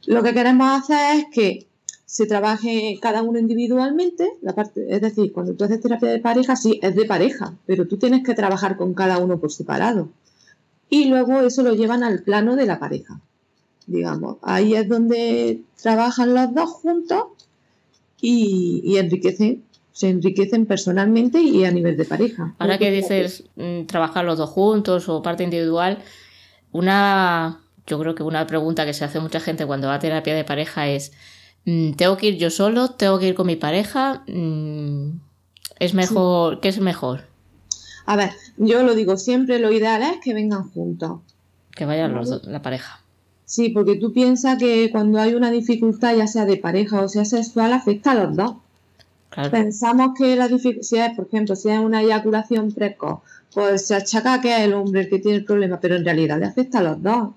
Lo 0.07 0.23
que 0.23 0.33
queremos 0.33 0.67
hacer 0.71 1.17
es 1.17 1.25
que 1.31 1.67
se 2.07 2.25
trabaje 2.25 2.97
cada 2.99 3.21
uno 3.21 3.38
individualmente, 3.38 4.27
la 4.41 4.55
parte, 4.55 4.88
es 4.89 5.01
decir, 5.01 5.31
cuando 5.31 5.53
tú 5.53 5.65
haces 5.65 5.81
terapia 5.81 6.09
de 6.09 6.19
pareja, 6.19 6.55
sí, 6.55 6.79
es 6.81 6.95
de 6.95 7.05
pareja, 7.05 7.53
pero 7.67 7.88
tú 7.88 7.97
tienes 7.97 8.23
que 8.23 8.33
trabajar 8.33 8.75
con 8.75 8.95
cada 8.95 9.19
uno 9.19 9.39
por 9.39 9.51
separado. 9.51 10.09
Y 10.89 11.09
luego 11.09 11.41
eso 11.41 11.61
lo 11.61 11.75
llevan 11.75 12.03
al 12.03 12.23
plano 12.23 12.55
de 12.55 12.65
la 12.65 12.79
pareja, 12.79 13.21
digamos. 13.85 14.38
Ahí 14.41 14.73
es 14.73 14.89
donde 14.89 15.61
trabajan 15.79 16.33
los 16.33 16.55
dos 16.55 16.71
juntos 16.71 17.25
y, 18.21 18.97
enriquecen, 18.97 19.63
se 19.91 20.09
enriquecen 20.09 20.65
personalmente 20.65 21.41
y 21.41 21.65
a 21.65 21.71
nivel 21.71 21.97
de 21.97 22.05
pareja. 22.05 22.55
Ahora 22.59 22.77
que 22.77 22.91
dices 22.91 23.43
mm, 23.55 23.85
trabajar 23.85 24.25
los 24.25 24.38
dos 24.38 24.49
juntos 24.49 25.09
o 25.09 25.21
parte 25.21 25.43
individual, 25.43 25.99
una, 26.71 27.61
yo 27.88 27.99
creo 27.99 28.15
que 28.15 28.23
una 28.23 28.45
pregunta 28.47 28.85
que 28.85 28.93
se 28.93 29.05
hace 29.05 29.19
mucha 29.19 29.39
gente 29.39 29.65
cuando 29.65 29.88
va 29.88 29.95
a 29.95 29.99
terapia 29.99 30.35
de 30.35 30.43
pareja 30.43 30.88
es, 30.88 31.11
mm, 31.65 31.93
¿tengo 31.93 32.17
que 32.17 32.27
ir 32.27 32.38
yo 32.38 32.49
solo? 32.49 32.89
¿Tengo 32.91 33.19
que 33.19 33.27
ir 33.27 33.35
con 33.35 33.47
mi 33.47 33.55
pareja? 33.55 34.23
Mm, 34.27 35.19
¿Es 35.79 35.93
mejor? 35.93 36.59
¿Qué 36.59 36.69
es 36.69 36.79
mejor? 36.79 37.23
A 38.05 38.15
ver, 38.15 38.31
yo 38.57 38.83
lo 38.83 38.95
digo 38.95 39.17
siempre, 39.17 39.59
lo 39.59 39.71
ideal 39.71 40.01
es 40.01 40.17
que 40.23 40.33
vengan 40.33 40.69
juntos. 40.71 41.21
Que 41.71 41.85
vayan 41.85 42.13
los 42.15 42.29
dos, 42.29 42.43
la 42.45 42.61
pareja. 42.61 43.01
Sí, 43.50 43.70
porque 43.70 43.96
tú 43.96 44.13
piensas 44.13 44.60
que 44.60 44.91
cuando 44.91 45.20
hay 45.20 45.34
una 45.34 45.50
dificultad, 45.50 46.15
ya 46.15 46.27
sea 46.27 46.46
de 46.46 46.58
pareja 46.58 47.01
o 47.01 47.10
sea 47.10 47.25
sexual, 47.25 47.74
afecta 47.74 48.12
a 48.12 48.24
los 48.24 48.36
dos. 48.36 48.58
Pensamos 49.50 50.12
que 50.15 50.36
la 50.36 50.48
dificultad, 50.48 51.15
por 51.15 51.25
ejemplo, 51.25 51.56
si 51.56 51.70
es 51.70 51.79
una 51.79 52.03
eyaculación 52.03 52.72
precoz, 52.72 53.22
pues 53.51 53.88
se 53.88 53.96
achaca 53.96 54.39
que 54.39 54.56
es 54.56 54.62
el 54.62 54.74
hombre 54.74 55.01
el 55.01 55.10
que 55.10 55.18
tiene 55.18 55.38
el 55.39 55.46
problema, 55.46 55.79
pero 55.79 55.96
en 55.96 56.06
realidad 56.06 56.38
le 56.39 56.46
afecta 56.46 56.77
a 56.77 56.84
los 56.84 57.01
dos. 57.01 57.29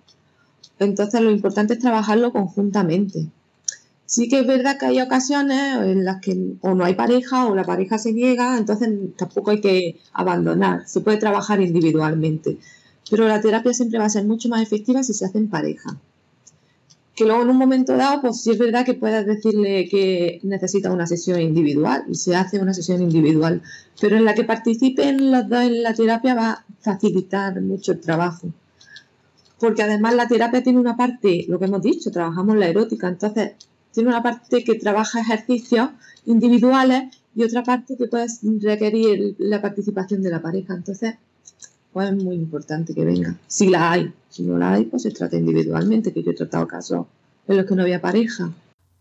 Entonces 0.78 1.18
lo 1.22 1.30
importante 1.30 1.72
es 1.74 1.78
trabajarlo 1.78 2.30
conjuntamente. 2.30 3.28
Sí 4.04 4.28
que 4.28 4.40
es 4.40 4.46
verdad 4.46 4.78
que 4.78 4.84
hay 4.84 5.00
ocasiones 5.00 5.76
en 5.80 6.04
las 6.04 6.20
que 6.20 6.36
o 6.60 6.74
no 6.74 6.84
hay 6.84 6.94
pareja 6.94 7.46
o 7.46 7.54
la 7.54 7.64
pareja 7.64 7.96
se 7.96 8.12
niega, 8.12 8.58
entonces 8.58 8.90
tampoco 9.16 9.52
hay 9.52 9.62
que 9.62 9.98
abandonar, 10.12 10.86
se 10.86 11.00
puede 11.00 11.16
trabajar 11.16 11.62
individualmente. 11.62 12.58
Pero 13.10 13.28
la 13.28 13.40
terapia 13.40 13.72
siempre 13.72 13.98
va 13.98 14.06
a 14.06 14.10
ser 14.10 14.24
mucho 14.24 14.48
más 14.48 14.62
efectiva 14.62 15.02
si 15.02 15.12
se 15.14 15.24
hace 15.24 15.38
en 15.38 15.48
pareja. 15.48 15.96
Que 17.14 17.24
luego 17.24 17.42
en 17.42 17.50
un 17.50 17.58
momento 17.58 17.96
dado, 17.96 18.22
pues 18.22 18.40
sí 18.40 18.52
es 18.52 18.58
verdad 18.58 18.86
que 18.86 18.94
puedes 18.94 19.26
decirle 19.26 19.88
que 19.88 20.40
necesita 20.44 20.90
una 20.90 21.06
sesión 21.06 21.40
individual 21.40 22.04
y 22.08 22.14
se 22.14 22.34
hace 22.34 22.58
una 22.58 22.72
sesión 22.72 23.02
individual, 23.02 23.60
pero 24.00 24.16
en 24.16 24.24
la 24.24 24.34
que 24.34 24.44
participen 24.44 25.30
los 25.30 25.46
dos 25.48 25.62
en 25.62 25.82
la 25.82 25.92
terapia 25.92 26.34
va 26.34 26.50
a 26.50 26.64
facilitar 26.80 27.60
mucho 27.60 27.92
el 27.92 28.00
trabajo. 28.00 28.48
Porque 29.58 29.82
además 29.82 30.14
la 30.14 30.26
terapia 30.26 30.62
tiene 30.62 30.80
una 30.80 30.96
parte, 30.96 31.44
lo 31.48 31.58
que 31.58 31.66
hemos 31.66 31.82
dicho, 31.82 32.10
trabajamos 32.10 32.56
la 32.56 32.68
erótica, 32.68 33.08
entonces 33.08 33.52
tiene 33.92 34.08
una 34.08 34.22
parte 34.22 34.64
que 34.64 34.74
trabaja 34.76 35.20
ejercicios 35.20 35.90
individuales 36.24 37.14
y 37.34 37.44
otra 37.44 37.62
parte 37.62 37.96
que 37.96 38.06
puede 38.06 38.26
requerir 38.60 39.36
la 39.38 39.60
participación 39.60 40.22
de 40.22 40.30
la 40.30 40.42
pareja. 40.42 40.74
Entonces, 40.74 41.14
pues 41.92 42.10
es 42.10 42.22
muy 42.22 42.36
importante 42.36 42.94
que 42.94 43.04
venga. 43.04 43.36
Si 43.46 43.68
la 43.68 43.92
hay, 43.92 44.12
si 44.28 44.42
no 44.42 44.56
la 44.58 44.74
hay, 44.74 44.84
pues 44.84 45.02
se 45.02 45.10
trata 45.10 45.36
individualmente, 45.36 46.12
que 46.12 46.22
yo 46.22 46.30
he 46.30 46.34
tratado 46.34 46.66
casos 46.66 47.06
en 47.46 47.56
los 47.56 47.66
que 47.66 47.74
no 47.74 47.82
había 47.82 48.00
pareja. 48.00 48.50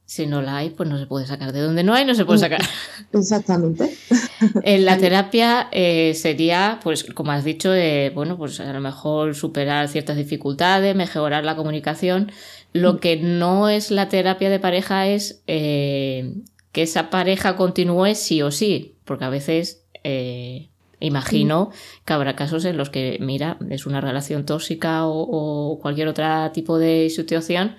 Si 0.06 0.26
no 0.26 0.42
la 0.42 0.58
hay, 0.58 0.72
pues 0.72 0.90
no 0.90 0.98
se 0.98 1.06
puede 1.06 1.26
sacar. 1.26 1.54
De 1.54 1.62
donde 1.62 1.84
no 1.84 1.94
hay, 1.94 2.04
no 2.04 2.14
se 2.16 2.26
puede 2.26 2.40
mm, 2.40 2.42
sacar. 2.42 2.62
Exactamente. 3.14 3.96
en 4.64 4.84
la 4.84 4.98
terapia 5.00 5.70
eh, 5.72 6.14
sería, 6.16 6.82
pues 6.84 7.06
como 7.06 7.32
has 7.32 7.46
dicho, 7.46 7.74
eh, 7.74 8.12
bueno, 8.14 8.38
pues 8.38 8.60
a 8.60 8.74
lo 8.74 8.82
mejor 8.82 9.36
superar 9.36 9.88
ciertas 9.88 10.18
dificultades, 10.18 10.98
mejorar 10.98 11.46
la 11.46 11.56
comunicación. 11.56 12.30
Lo 12.74 12.96
mm. 12.96 13.00
que 13.00 13.18
no 13.18 13.70
es 13.70 13.90
la 13.90 14.10
terapia 14.10 14.50
de 14.50 14.60
pareja 14.60 15.08
es 15.08 15.44
eh, 15.48 16.34
que 16.74 16.82
esa 16.82 17.10
pareja 17.10 17.56
continúe 17.56 18.14
sí 18.16 18.42
o 18.42 18.52
sí, 18.52 18.96
porque 19.06 19.24
a 19.24 19.30
veces 19.30 19.86
Imagino 21.02 21.72
que 22.06 22.14
habrá 22.14 22.36
casos 22.36 22.64
en 22.66 22.78
los 22.78 22.90
que, 22.90 23.18
mira, 23.20 23.58
es 23.70 23.86
una 23.86 24.00
relación 24.02 24.46
tóxica 24.46 25.06
o, 25.06 25.80
cualquier 25.82 26.08
otro 26.08 26.26
tipo 26.52 26.78
de 26.78 27.10
situación 27.10 27.76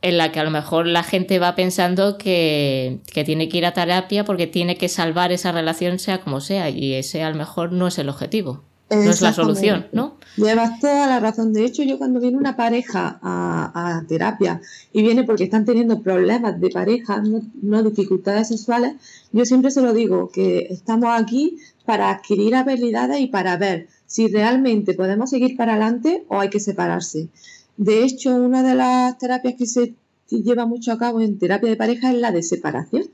en 0.00 0.16
la 0.16 0.30
que 0.30 0.38
a 0.38 0.44
lo 0.44 0.50
mejor 0.50 0.86
la 0.86 1.02
gente 1.02 1.40
va 1.40 1.56
pensando 1.56 2.18
que, 2.18 3.00
tiene 3.12 3.48
que 3.48 3.58
ir 3.58 3.66
a 3.66 3.72
terapia 3.72 4.24
porque 4.24 4.46
tiene 4.46 4.76
que 4.76 4.88
salvar 4.88 5.32
esa 5.32 5.50
relación 5.50 5.98
sea 5.98 6.20
como 6.20 6.40
sea 6.40 6.70
y 6.70 6.94
ese 6.94 7.24
a 7.24 7.30
lo 7.30 7.36
mejor 7.36 7.72
no 7.72 7.88
es 7.88 7.98
el 7.98 8.08
objetivo. 8.08 8.62
No 8.90 9.10
es 9.10 9.20
la 9.20 9.34
solución, 9.34 9.86
¿no? 9.92 10.16
Llevas 10.36 10.80
toda 10.80 11.06
la 11.06 11.20
razón. 11.20 11.52
De 11.52 11.62
hecho, 11.62 11.82
yo 11.82 11.98
cuando 11.98 12.20
viene 12.20 12.38
una 12.38 12.56
pareja 12.56 13.18
a, 13.22 14.02
terapia 14.08 14.62
y 14.94 15.02
viene 15.02 15.24
porque 15.24 15.44
están 15.44 15.66
teniendo 15.66 16.00
problemas 16.00 16.58
de 16.58 16.70
pareja, 16.70 17.20
no, 17.20 17.42
no, 17.60 17.82
dificultades 17.82 18.48
sexuales, 18.48 18.94
yo 19.30 19.44
siempre 19.44 19.70
se 19.70 19.82
lo 19.82 19.92
digo, 19.92 20.30
que 20.30 20.68
estamos 20.70 21.10
aquí 21.12 21.58
para 21.88 22.10
adquirir 22.10 22.54
habilidades 22.54 23.18
y 23.18 23.28
para 23.28 23.56
ver 23.56 23.88
si 24.04 24.28
realmente 24.28 24.92
podemos 24.92 25.30
seguir 25.30 25.56
para 25.56 25.72
adelante 25.72 26.26
o 26.28 26.38
hay 26.38 26.50
que 26.50 26.60
separarse. 26.60 27.30
De 27.78 28.04
hecho, 28.04 28.36
una 28.36 28.62
de 28.62 28.74
las 28.74 29.16
terapias 29.16 29.54
que 29.56 29.64
se 29.64 29.94
lleva 30.28 30.66
mucho 30.66 30.92
a 30.92 30.98
cabo 30.98 31.22
en 31.22 31.38
terapia 31.38 31.70
de 31.70 31.76
pareja 31.76 32.12
es 32.12 32.18
la 32.18 32.30
de 32.30 32.42
separación. 32.42 33.04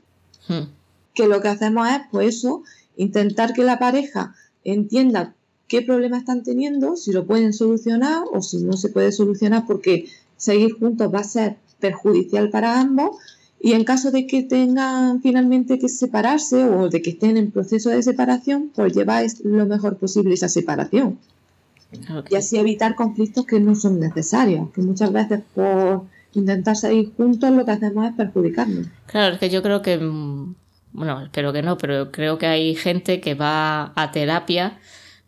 Hmm. 0.49 0.67
Que 1.13 1.25
lo 1.25 1.41
que 1.41 1.47
hacemos 1.47 1.87
es, 1.87 2.01
pues 2.11 2.35
eso, 2.35 2.63
intentar 2.97 3.53
que 3.53 3.63
la 3.63 3.79
pareja 3.79 4.35
entienda 4.65 5.35
qué 5.69 5.81
problemas 5.81 6.19
están 6.19 6.43
teniendo, 6.43 6.97
si 6.97 7.13
lo 7.13 7.25
pueden 7.25 7.53
solucionar 7.53 8.25
o 8.29 8.41
si 8.41 8.57
no 8.57 8.73
se 8.73 8.89
puede 8.89 9.13
solucionar 9.13 9.63
porque 9.65 10.09
seguir 10.35 10.73
juntos 10.77 11.13
va 11.13 11.19
a 11.19 11.23
ser 11.23 11.55
perjudicial 11.79 12.49
para 12.49 12.77
ambos 12.77 13.15
y 13.59 13.73
en 13.73 13.83
caso 13.83 14.11
de 14.11 14.27
que 14.27 14.43
tengan 14.43 15.21
finalmente 15.21 15.79
que 15.79 15.89
separarse 15.89 16.65
o 16.65 16.89
de 16.89 17.01
que 17.01 17.11
estén 17.11 17.37
en 17.37 17.51
proceso 17.51 17.89
de 17.89 18.03
separación, 18.03 18.71
pues 18.75 18.93
lleváis 18.93 19.43
lo 19.43 19.65
mejor 19.65 19.97
posible 19.97 20.33
esa 20.33 20.49
separación. 20.49 21.17
Y 22.29 22.35
así 22.35 22.57
evitar 22.57 22.95
conflictos 22.95 23.45
que 23.45 23.59
no 23.59 23.73
son 23.75 23.99
necesarios, 23.99 24.69
que 24.71 24.81
muchas 24.81 25.11
veces 25.11 25.41
por 25.53 26.03
intentar 26.33 26.75
seguir 26.75 27.13
juntos 27.15 27.51
lo 27.51 27.65
que 27.65 27.71
hacemos 27.71 28.07
es 28.07 28.15
perjudicarnos. 28.15 28.87
Claro, 29.07 29.35
es 29.35 29.39
que 29.39 29.49
yo 29.49 29.63
creo 29.63 29.81
que, 29.81 29.97
mm, 29.97 30.55
bueno, 30.93 31.23
espero 31.23 31.53
que 31.53 31.61
no, 31.61 31.77
pero 31.77 32.11
creo 32.11 32.37
que 32.37 32.47
hay 32.47 32.75
gente 32.75 33.21
que 33.21 33.33
va 33.33 33.93
a 33.95 34.11
terapia 34.11 34.77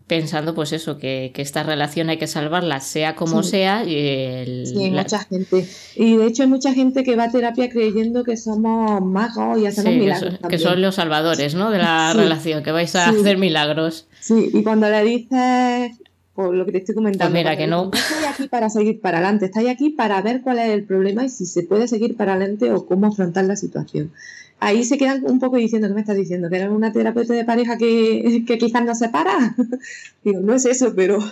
pensando 0.08 0.56
pues 0.56 0.72
eso, 0.72 0.98
que, 0.98 1.32
esta 1.36 1.64
relación 1.64 2.10
hay 2.10 2.18
que 2.18 2.28
salvarla 2.28 2.80
sea 2.80 3.16
como 3.16 3.44
sea. 3.44 3.84
Y 3.84 3.96
el, 3.96 4.68
sí, 4.68 4.90
mucha 4.90 5.20
gente. 5.20 5.68
Y 5.96 6.18
de 6.18 6.28
hecho 6.28 6.44
hay 6.44 6.50
mucha 6.50 6.74
gente 6.74 7.04
que 7.04 7.16
va 7.16 7.26
a 7.26 7.32
terapia 7.32 7.70
creyendo 7.70 8.24
que 8.24 8.38
somos 8.38 9.02
magos 9.02 9.60
y 9.60 9.66
hacemos 9.68 9.94
milagros. 9.94 10.40
Que, 10.50 10.58
son 10.58 10.82
los 10.82 10.96
salvadores 10.96 11.56
¿no? 11.56 11.72
de 11.72 11.80
la 11.80 12.14
relación, 12.14 12.64
que 12.64 12.72
vais 12.72 12.96
a 12.96 13.10
hacer 13.10 13.38
milagros. 13.38 14.08
Sí, 14.20 14.50
y 14.54 14.64
cuando 14.64 14.90
le 14.90 15.04
dices 15.04 15.92
por 16.34 16.54
lo 16.54 16.68
que 16.68 16.72
te 16.72 16.78
estoy 16.78 16.94
comentando. 16.94 17.32
Pues 17.32 17.44
mira 17.44 17.58
que 17.58 17.66
no. 17.66 17.90
estoy 17.92 18.26
aquí 18.26 18.48
para 18.48 18.70
seguir 18.70 19.02
para 19.02 19.18
adelante, 19.18 19.46
estoy 19.48 19.70
aquí 19.70 19.90
para 19.90 20.22
ver 20.22 20.42
cuál 20.42 20.60
es 20.60 20.70
el 20.70 20.84
problema 20.84 21.26
y 21.26 21.30
si 21.30 21.48
se 21.48 21.64
puede 21.64 21.88
seguir 21.88 22.16
para 22.16 22.34
adelante 22.34 22.72
o 22.72 22.86
cómo 22.86 23.08
afrontar 23.08 23.46
la 23.46 23.56
situación. 23.56 24.12
Ahí 24.60 24.84
se 24.84 24.98
quedan 24.98 25.24
un 25.26 25.40
poco 25.40 25.58
diciendo, 25.58 25.88
¿qué 25.88 25.94
me 25.94 26.02
estás 26.02 26.18
diciendo? 26.18 26.50
¿Que 26.50 26.58
eres 26.58 26.70
una 26.70 26.92
terapeuta 26.92 27.34
de 27.34 27.46
pareja 27.46 27.78
que, 27.78 28.44
que 28.48 28.58
quizás 28.58 28.84
no 28.84 28.96
se 28.96 29.10
para? 29.10 29.56
Digo, 30.24 30.42
no 30.42 30.54
es 30.54 30.66
eso, 30.66 30.94
pero... 30.96 31.20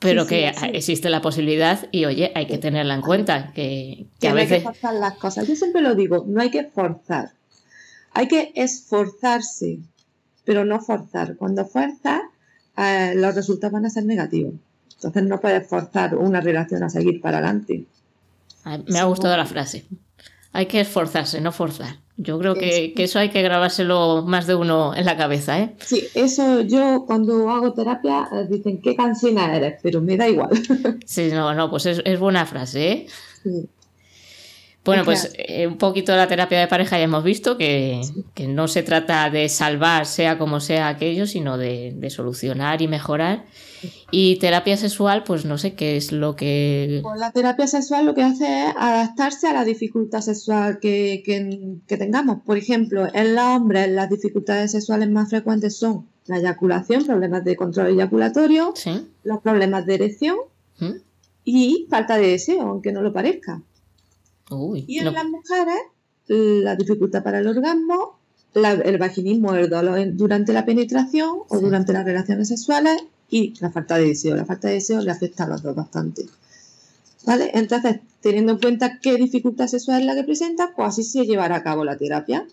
Pero 0.00 0.28
que 0.28 0.52
existe 0.74 1.10
la 1.10 1.20
posibilidad 1.20 1.88
y 1.90 2.04
oye, 2.04 2.30
hay 2.36 2.46
que 2.46 2.56
tenerla 2.58 2.94
en 2.94 3.00
cuenta, 3.00 3.52
que, 3.52 4.06
que, 4.20 4.28
a 4.28 4.32
veces... 4.32 4.52
hay 4.52 4.58
que 4.60 4.66
forzar 4.66 4.94
las 4.94 5.14
cosas. 5.14 5.48
Yo 5.48 5.56
siempre 5.56 5.82
lo 5.82 5.96
digo, 5.96 6.24
no 6.24 6.40
hay 6.40 6.52
que 6.52 6.62
forzar. 6.62 7.32
Hay 8.12 8.28
que 8.28 8.52
esforzarse, 8.54 9.80
pero 10.44 10.64
no 10.64 10.80
forzar. 10.80 11.36
Cuando 11.36 11.66
fuerzas, 11.66 12.20
eh, 12.76 13.14
los 13.16 13.34
resultados 13.34 13.72
van 13.72 13.86
a 13.86 13.90
ser 13.90 14.04
negativos. 14.04 14.54
Entonces 14.94 15.24
no 15.24 15.40
puedes 15.40 15.66
forzar 15.66 16.16
una 16.16 16.40
relación 16.40 16.84
a 16.84 16.90
seguir 16.90 17.20
para 17.20 17.38
adelante. 17.38 17.84
Me 18.86 19.00
ha 19.00 19.04
gustado 19.04 19.36
la 19.36 19.46
frase. 19.46 19.84
Hay 20.52 20.66
que 20.66 20.80
esforzarse, 20.80 21.40
no 21.40 21.50
forzar. 21.50 21.96
Yo 22.20 22.36
creo 22.40 22.54
que, 22.54 22.92
eso 22.96 23.20
hay 23.20 23.28
que 23.28 23.42
grabárselo 23.42 24.24
más 24.26 24.48
de 24.48 24.56
uno 24.56 24.92
en 24.92 25.06
la 25.06 25.16
cabeza, 25.16 25.60
¿eh? 25.60 25.76
Sí, 25.78 26.08
eso 26.14 26.62
yo 26.62 27.04
cuando 27.06 27.48
hago 27.48 27.72
terapia 27.74 28.28
eh, 28.32 28.46
dicen 28.50 28.80
qué 28.82 28.96
cansina 28.96 29.54
eres, 29.54 29.78
pero 29.84 30.00
me 30.00 30.16
da 30.16 30.28
igual. 30.28 30.50
Sí, 31.06 31.30
no, 31.32 31.54
no, 31.54 31.70
pues 31.70 31.86
es, 31.86 32.02
es 32.04 32.18
buena 32.18 32.44
frase, 32.44 32.90
¿eh? 32.90 33.06
Sí. 33.44 33.68
Bueno, 34.88 35.04
pues 35.04 35.34
eh, 35.36 35.66
un 35.66 35.76
poquito 35.76 36.12
de 36.12 36.18
la 36.18 36.28
terapia 36.28 36.58
de 36.58 36.66
pareja 36.66 36.96
ya 36.96 37.04
hemos 37.04 37.22
visto 37.22 37.58
que, 37.58 38.00
no 38.48 38.68
se 38.68 38.82
trata 38.82 39.28
de 39.28 39.50
salvar 39.50 40.06
sea 40.06 40.38
como 40.38 40.60
sea 40.60 40.88
aquello, 40.88 41.26
sino 41.26 41.58
de, 41.58 42.08
solucionar 42.08 42.80
y 42.80 42.88
mejorar. 42.88 43.44
Y 44.10 44.36
terapia 44.36 44.78
sexual, 44.78 45.24
pues 45.24 45.44
no 45.44 45.58
sé 45.58 45.74
qué 45.74 45.98
es 45.98 46.10
lo 46.10 46.36
que... 46.36 47.00
Pues 47.02 47.20
la 47.20 47.32
terapia 47.32 47.66
sexual 47.66 48.06
lo 48.06 48.14
que 48.14 48.22
hace 48.22 48.46
es 48.46 48.74
adaptarse 48.78 49.46
a 49.46 49.52
la 49.52 49.64
dificultad 49.66 50.22
sexual 50.22 50.78
que, 50.80 51.22
tengamos. 51.86 52.38
Por 52.46 52.56
ejemplo, 52.56 53.06
en 53.12 53.34
los 53.34 53.44
hombres 53.44 53.90
las 53.90 54.08
dificultades 54.08 54.72
sexuales 54.72 55.10
más 55.10 55.28
frecuentes 55.28 55.76
son 55.76 56.06
la 56.24 56.38
eyaculación, 56.38 57.04
problemas 57.04 57.44
de 57.44 57.56
control 57.56 57.88
eyaculatorio, 57.88 58.72
los 59.22 59.40
problemas 59.42 59.84
de 59.84 59.94
erección 59.96 60.36
¿Mm? 60.78 60.92
y 61.44 61.86
falta 61.90 62.16
de 62.16 62.28
deseo, 62.28 62.62
aunque 62.62 62.90
no 62.90 63.02
lo 63.02 63.12
parezca 63.12 63.60
y 64.50 64.98
en 64.98 65.12
las 65.12 65.24
mujeres, 65.26 65.76
la 66.28 66.76
dificultad 66.76 67.22
para 67.22 67.40
el 67.40 67.46
orgasmo, 67.46 68.18
el 68.54 68.98
vaginismo, 68.98 69.54
el 69.54 69.68
dolor 69.68 69.98
durante 70.14 70.52
la 70.52 70.64
penetración 70.64 71.40
o 71.48 71.58
durante 71.58 71.92
las 71.92 72.04
relaciones 72.04 72.48
sexuales 72.48 73.02
y 73.30 73.54
la 73.60 73.70
falta 73.70 73.98
de 73.98 74.06
deseo. 74.06 74.36
La 74.36 74.44
falta 74.44 74.68
de 74.68 74.74
deseo 74.74 75.00
le 75.00 75.10
afecta 75.10 75.44
a 75.44 75.48
los 75.48 75.62
dos 75.62 75.76
bastante. 75.76 76.26
¿Vale? 77.26 77.50
Entonces, 77.54 78.00
teniendo 78.22 78.52
en 78.52 78.58
cuenta 78.58 79.00
qué 79.00 79.16
dificultad 79.16 79.66
sexual 79.66 80.00
es 80.00 80.06
la 80.06 80.14
que 80.14 80.24
presenta, 80.24 80.72
pues 80.74 80.88
así 80.88 81.02
se 81.02 81.26
llevará 81.26 81.56
a 81.56 81.62
cabo 81.62 81.84
la 81.84 81.98
terapia. 81.98 82.46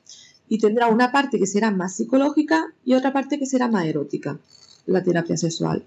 Y 0.49 0.59
tendrá 0.59 0.87
una 0.87 1.11
parte 1.11 1.39
que 1.39 1.47
será 1.47 1.71
más 1.71 1.95
psicológica 1.95 2.73
y 2.83 2.93
otra 2.93 3.13
parte 3.13 3.39
que 3.39 3.45
será 3.45 3.67
más 3.67 3.85
erótica, 3.85 4.37
la 4.85 5.01
terapia 5.01 5.37
sexual. 5.37 5.83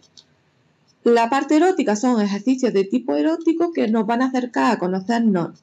La 1.05 1.31
parte 1.31 1.57
erótica 1.57 1.95
son 1.95 2.21
ejercicios 2.21 2.73
de 2.73 2.85
tipo 2.85 3.15
erótico 3.15 3.73
que 3.73 3.87
nos 3.89 4.07
van 4.07 4.23
a 4.23 4.27
acercar 4.27 4.73
a 4.73 4.79
conocernos 4.79 5.63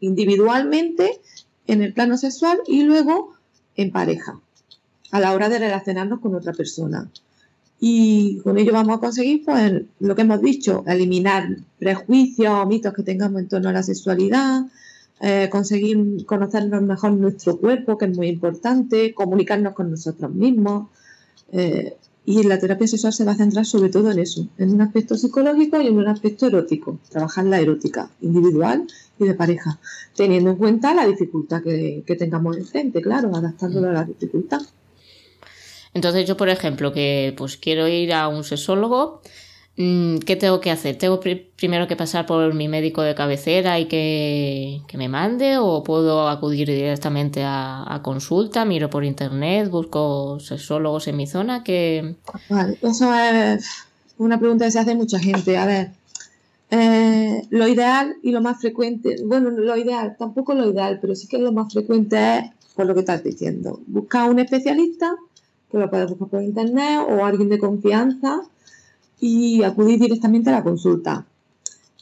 individualmente 0.00 1.20
en 1.66 1.82
el 1.82 1.92
plano 1.92 2.16
sexual 2.16 2.58
y 2.66 2.82
luego 2.82 3.34
en 3.76 3.92
pareja, 3.92 4.40
a 5.10 5.20
la 5.20 5.32
hora 5.32 5.48
de 5.48 5.58
relacionarnos 5.58 6.20
con 6.20 6.34
otra 6.34 6.52
persona. 6.52 7.10
Y 7.78 8.38
con 8.38 8.56
ello 8.58 8.72
vamos 8.72 8.96
a 8.96 9.00
conseguir, 9.00 9.44
pues, 9.44 9.82
lo 10.00 10.14
que 10.14 10.22
hemos 10.22 10.40
dicho, 10.40 10.82
eliminar 10.86 11.48
prejuicios 11.78 12.54
o 12.54 12.66
mitos 12.66 12.94
que 12.94 13.02
tengamos 13.02 13.42
en 13.42 13.48
torno 13.48 13.68
a 13.68 13.72
la 13.72 13.82
sexualidad, 13.82 14.64
eh, 15.20 15.48
conseguir 15.50 16.24
conocernos 16.24 16.82
mejor 16.82 17.12
nuestro 17.12 17.58
cuerpo, 17.58 17.98
que 17.98 18.06
es 18.06 18.16
muy 18.16 18.28
importante, 18.28 19.14
comunicarnos 19.14 19.74
con 19.74 19.90
nosotros 19.90 20.32
mismos. 20.32 20.88
Eh, 21.52 21.96
y 22.26 22.42
la 22.42 22.58
terapia 22.58 22.88
sexual 22.88 23.12
se 23.12 23.24
va 23.24 23.32
a 23.32 23.36
centrar 23.36 23.64
sobre 23.64 23.88
todo 23.88 24.10
en 24.10 24.18
eso, 24.18 24.48
en 24.58 24.74
un 24.74 24.80
aspecto 24.80 25.16
psicológico 25.16 25.80
y 25.80 25.86
en 25.86 25.96
un 25.96 26.08
aspecto 26.08 26.48
erótico, 26.48 26.98
trabajar 27.08 27.44
la 27.44 27.60
erótica 27.60 28.10
individual 28.20 28.84
y 29.18 29.24
de 29.24 29.34
pareja, 29.34 29.78
teniendo 30.16 30.50
en 30.50 30.56
cuenta 30.56 30.92
la 30.92 31.06
dificultad 31.06 31.62
que, 31.62 32.02
que 32.04 32.16
tengamos 32.16 32.56
enfrente, 32.56 33.00
claro, 33.00 33.34
adaptándolo 33.34 33.88
a 33.90 33.92
la 33.92 34.04
dificultad. 34.04 34.60
Entonces 35.94 36.26
yo, 36.26 36.36
por 36.36 36.48
ejemplo, 36.48 36.92
que 36.92 37.32
pues 37.38 37.56
quiero 37.56 37.86
ir 37.86 38.12
a 38.12 38.26
un 38.26 38.42
sexólogo, 38.42 39.22
¿qué 39.76 40.36
tengo 40.38 40.60
que 40.60 40.70
hacer? 40.70 40.96
¿Tengo 40.96 41.20
primero 41.20 41.86
que 41.86 41.96
pasar 41.96 42.24
por 42.24 42.54
mi 42.54 42.66
médico 42.66 43.02
de 43.02 43.14
cabecera 43.14 43.78
y 43.78 43.86
que, 43.86 44.80
me 44.94 45.08
mande? 45.08 45.58
¿O 45.58 45.82
puedo 45.82 46.28
acudir 46.28 46.68
directamente 46.68 47.42
a, 47.44 48.00
consulta? 48.02 48.64
Miro 48.64 48.88
por 48.88 49.04
internet, 49.04 49.70
busco 49.70 50.40
sexólogos 50.40 51.08
en 51.08 51.16
mi 51.16 51.26
zona. 51.26 51.62
Que... 51.62 52.16
Vale, 52.48 52.78
eso 52.80 53.14
es 53.14 53.68
una 54.16 54.38
pregunta 54.38 54.64
que 54.64 54.70
se 54.70 54.78
hace 54.78 54.94
mucha 54.94 55.18
gente. 55.18 55.58
A 55.58 55.66
ver, 55.66 55.90
eh, 56.70 57.46
lo 57.50 57.68
ideal 57.68 58.16
y 58.22 58.30
lo 58.30 58.40
más 58.40 58.60
frecuente, 58.60 59.16
bueno, 59.24 59.50
lo 59.50 59.76
ideal, 59.76 60.16
tampoco 60.18 60.54
lo 60.54 60.70
ideal, 60.70 60.98
pero 61.00 61.14
sí 61.14 61.28
que 61.28 61.38
lo 61.38 61.52
más 61.52 61.72
frecuente 61.72 62.38
es, 62.38 62.44
por 62.74 62.86
lo 62.86 62.94
que 62.94 63.00
estás 63.00 63.22
diciendo, 63.22 63.80
buscar 63.86 64.30
un 64.30 64.38
especialista, 64.38 65.14
que 65.70 65.78
lo 65.78 65.90
puedes 65.90 66.08
buscar 66.08 66.28
por 66.28 66.42
internet 66.42 67.00
o 67.08 67.24
alguien 67.24 67.48
de 67.48 67.58
confianza 67.58 68.42
y 69.20 69.62
acudir 69.62 69.98
directamente 69.98 70.50
a 70.50 70.54
la 70.54 70.62
consulta. 70.62 71.26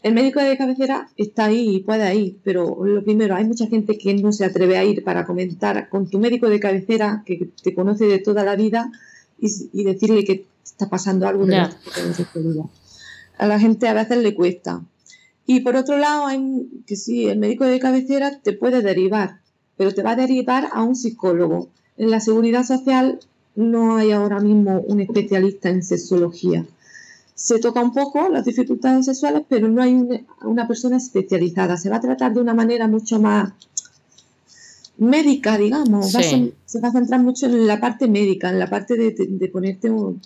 El 0.02 0.12
médico 0.12 0.40
de 0.40 0.58
cabecera 0.58 1.08
está 1.16 1.46
ahí 1.46 1.76
y 1.76 1.80
puede 1.80 2.14
ir, 2.14 2.38
pero 2.44 2.84
lo 2.84 3.02
primero, 3.02 3.36
hay 3.36 3.44
mucha 3.44 3.66
gente 3.66 3.96
que 3.96 4.12
no 4.14 4.32
se 4.32 4.44
atreve 4.44 4.76
a 4.76 4.84
ir 4.84 5.02
para 5.02 5.24
comentar 5.24 5.88
con 5.88 6.10
tu 6.10 6.18
médico 6.18 6.48
de 6.50 6.60
cabecera, 6.60 7.22
que 7.24 7.48
te 7.62 7.74
conoce 7.74 8.04
de 8.04 8.18
toda 8.18 8.44
la 8.44 8.54
vida, 8.54 8.92
y, 9.38 9.84
decirle 9.84 10.24
que 10.24 10.46
está 10.62 10.88
pasando 10.88 11.26
algo 11.26 11.46
de 11.46 11.56
a 11.56 13.46
la 13.46 13.58
gente 13.58 13.88
a 13.88 13.94
veces 13.94 14.18
le 14.18 14.34
cuesta. 14.34 14.82
Y 15.46 15.60
por 15.60 15.76
otro 15.76 15.98
lado, 15.98 16.26
hay, 16.26 16.68
que 16.86 16.96
sí, 16.96 17.26
el 17.26 17.38
médico 17.38 17.64
de 17.64 17.80
cabecera 17.80 18.38
te 18.38 18.52
puede 18.52 18.82
derivar, 18.82 19.40
pero 19.76 19.92
te 19.92 20.02
va 20.02 20.12
a 20.12 20.16
derivar 20.16 20.68
a 20.72 20.82
un 20.82 20.96
psicólogo. 20.96 21.68
En 21.96 22.10
la 22.10 22.20
seguridad 22.20 22.64
social 22.64 23.20
no 23.54 23.96
hay 23.96 24.12
ahora 24.12 24.40
mismo 24.40 24.80
un 24.80 25.00
especialista 25.00 25.68
en 25.68 25.82
sexología. 25.82 26.66
Se 27.34 27.58
toca 27.58 27.80
un 27.80 27.92
poco 27.92 28.28
las 28.28 28.44
dificultades 28.44 29.06
sexuales, 29.06 29.42
pero 29.48 29.68
no 29.68 29.82
hay 29.82 30.24
una 30.42 30.68
persona 30.68 30.96
especializada. 30.96 31.76
Se 31.76 31.90
va 31.90 31.96
a 31.96 32.00
tratar 32.00 32.32
de 32.32 32.40
una 32.40 32.54
manera 32.54 32.86
mucho 32.86 33.20
más 33.20 33.52
médica, 34.96 35.58
digamos. 35.58 36.12
se 36.12 36.80
va 36.80 36.88
a 36.88 36.92
centrar 36.92 37.20
mucho 37.20 37.46
en 37.46 37.66
la 37.66 37.80
parte 37.80 38.08
médica, 38.08 38.50
en 38.50 38.58
la 38.58 38.68
parte 38.68 38.96
de, 38.96 39.48
ponerte 39.48 39.90
un, 39.90 40.20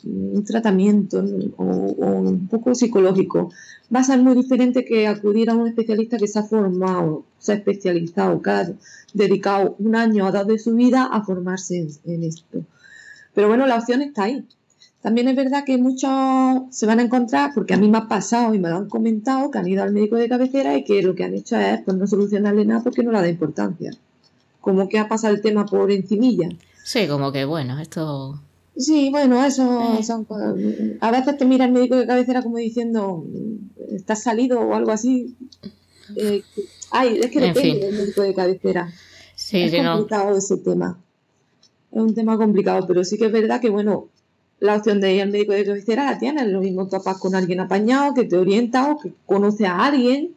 tratamiento 0.47 1.25
o, 1.57 1.65
un 1.65 2.49
poco 2.49 2.75
psicológico. 2.75 3.51
Va 3.95 4.01
a 4.01 4.05
ser 4.05 4.21
muy 4.21 4.35
diferente 4.35 4.85
que 4.85 5.07
acudir 5.07 5.51
a 5.51 5.55
un 5.55 5.69
especialista 5.69 6.19
que 6.19 6.29
se 6.29 6.39
ha 6.39 6.43
formado, 6.43 7.25
se 7.39 7.53
ha 7.53 7.55
especializado, 7.57 8.43
que 8.43 8.51
ha 8.51 8.71
dedicado 9.15 9.77
un 9.79 9.97
año 9.97 10.27
o 10.27 10.33
dos 10.33 10.47
de 10.47 10.59
su 10.59 10.75
vida 10.75 11.09
a 11.11 11.25
formarse 11.25 11.89
en, 12.05 12.23
esto. 12.25 12.65
Pero 13.35 13.49
bueno, 13.49 13.67
la 13.67 13.77
opción 13.77 14.03
está 14.03 14.25
ahí. 14.25 14.45
También 15.03 15.29
es 15.29 15.37
verdad 15.37 15.65
que 15.65 15.79
muchos 15.79 16.11
se 16.71 16.87
van 16.87 16.99
a 16.99 17.03
encontrar, 17.03 17.53
porque 17.55 17.75
a 17.75 17.77
mí 17.77 17.89
me 17.89 17.99
ha 17.99 18.09
pasado 18.09 18.55
y 18.55 18.59
me 18.59 18.69
lo 18.69 18.77
han 18.77 18.89
comentado, 18.89 19.51
que 19.51 19.59
han 19.59 19.69
ido 19.69 19.83
al 19.83 19.93
médico 19.93 20.17
de 20.17 20.29
cabecera 20.29 20.77
y 20.77 20.85
que 20.85 21.03
lo 21.03 21.15
que 21.15 21.25
han 21.25 21.35
hecho 21.35 21.57
es 21.57 21.81
pues, 21.83 21.97
no 21.97 22.07
solucionarle 22.07 22.65
nada 22.65 22.83
porque 22.83 23.03
no 23.03 23.13
le 23.13 23.21
da 23.21 23.29
importancia 23.29 23.93
como 24.69 24.89
que 24.89 24.99
ha 24.99 25.09
pasado 25.09 25.35
el 25.35 25.41
tema 25.41 25.65
por 25.65 25.91
encimilla. 25.91 26.51
Sí, 26.85 27.07
como 27.09 27.33
que 27.33 27.47
bueno, 27.47 27.79
esto... 27.81 28.39
Sí, 28.77 29.09
bueno, 29.11 29.43
eso 29.45 29.99
eh. 29.99 30.99
A 31.01 31.11
veces 31.11 31.37
te 31.39 31.45
mira 31.47 31.65
el 31.65 31.73
médico 31.73 31.97
de 31.97 32.07
cabecera 32.07 32.43
como 32.43 32.59
diciendo, 32.59 33.25
¿estás 33.91 34.23
salido 34.23 34.61
o 34.61 34.75
algo 34.75 34.93
así? 34.93 35.35
Eh, 36.17 36.43
ay, 36.91 37.19
es 37.19 37.31
que 37.31 37.41
depende 37.41 37.87
del 37.87 37.97
médico 37.97 38.23
de 38.23 38.35
cabecera. 38.35 38.93
Sí, 39.35 39.63
es 39.63 39.75
complicado 39.75 40.37
ese 40.37 40.59
tema. 40.59 40.99
Es 41.91 42.03
un 42.03 42.15
tema 42.15 42.37
complicado, 42.37 42.87
pero 42.87 43.03
sí 43.05 43.17
que 43.17 43.27
es 43.27 43.33
verdad 43.33 43.61
que, 43.61 43.71
bueno, 43.71 44.09
la 44.61 44.77
opción 44.77 45.01
de 45.01 45.15
ir 45.15 45.23
al 45.23 45.31
médico 45.31 45.53
de 45.53 45.65
cabecera 45.65 46.05
la 46.05 46.19
tienes. 46.19 46.47
Lo 46.49 46.61
mismo 46.61 46.89
topas 46.89 47.19
con 47.19 47.35
alguien 47.35 47.61
apañado 47.61 48.15
que 48.15 48.25
te 48.25 48.37
orienta 48.37 48.93
o 48.93 48.99
que 48.99 49.13
conoce 49.27 49.67
a 49.67 49.85
alguien 49.85 50.35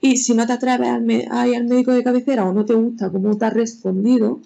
y 0.00 0.16
si 0.16 0.34
no 0.34 0.46
te 0.46 0.52
atreves 0.52 0.88
a 1.30 1.46
ir 1.46 1.56
al 1.56 1.64
médico 1.64 1.92
de 1.92 2.02
cabecera 2.02 2.44
o 2.44 2.52
no 2.52 2.64
te 2.64 2.74
gusta 2.74 3.10
cómo 3.10 3.38
te 3.38 3.44
ha 3.44 3.50
respondido, 3.50 4.40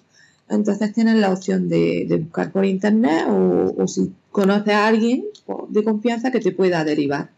entonces 0.49 0.93
tienes 0.93 1.15
la 1.15 1.33
opción 1.33 1.67
de, 1.67 2.05
buscar 2.21 2.51
por 2.51 2.63
internet 2.63 3.25
o, 3.27 3.87
si 3.87 4.13
conoces 4.31 4.73
a 4.73 4.87
alguien 4.87 5.25
de 5.69 5.83
confianza 5.83 6.31
que 6.31 6.39
te 6.39 6.51
pueda 6.51 6.83
derivar 6.83 7.31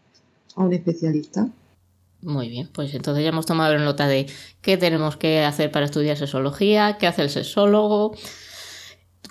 a 0.54 0.62
un 0.62 0.72
especialista. 0.74 1.48
Muy 2.20 2.50
bien, 2.50 2.68
pues 2.70 2.92
entonces 2.92 3.24
ya 3.24 3.30
hemos 3.30 3.46
tomado 3.46 3.78
nota 3.78 4.06
de 4.06 4.26
qué 4.60 4.76
tenemos 4.76 5.16
que 5.16 5.40
hacer 5.40 5.70
para 5.70 5.86
estudiar 5.86 6.18
sexología, 6.18 6.98
qué 6.98 7.06
hace 7.06 7.22
el 7.22 7.30
sexólogo, 7.30 8.14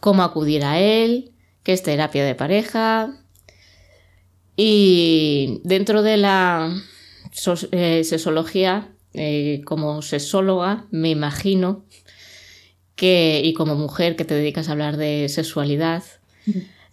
cómo 0.01 0.23
acudir 0.23 0.65
a 0.65 0.79
él, 0.79 1.31
qué 1.63 1.73
es 1.73 1.83
terapia 1.83 2.25
de 2.25 2.35
pareja, 2.35 3.23
Y 4.61 5.61
dentro 5.63 6.01
de 6.01 6.17
la 6.17 6.75
eh, 7.71 8.03
sexología, 8.03 8.91
eh, 9.13 9.61
como 9.65 10.01
sexóloga, 10.01 10.85
me 10.91 11.09
imagino 11.09 11.85
que, 12.95 13.41
y 13.41 13.53
como 13.53 13.75
mujer 13.75 14.17
que 14.17 14.25
te 14.25 14.33
dedicas 14.35 14.67
a 14.67 14.73
hablar 14.73 14.97
de 14.97 15.29
sexualidad, 15.29 16.03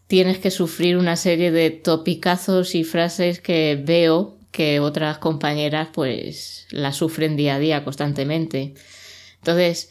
tienes 0.07 0.39
que 0.39 0.53
sufrir 0.53 0.97
una 0.97 1.17
serie 1.17 1.51
de 1.51 1.71
topicazos 1.71 2.77
y 2.77 2.85
frases 2.85 3.41
que 3.41 3.83
veo 3.85 4.39
que 4.53 4.79
otras 4.81 5.19
compañeras 5.19 5.89
pues 5.93 6.67
las 6.71 6.97
sufren 6.97 7.37
día 7.37 7.57
a 7.57 7.59
día 7.59 7.85
constantemente. 7.85 8.75
Entonces, 9.39 9.91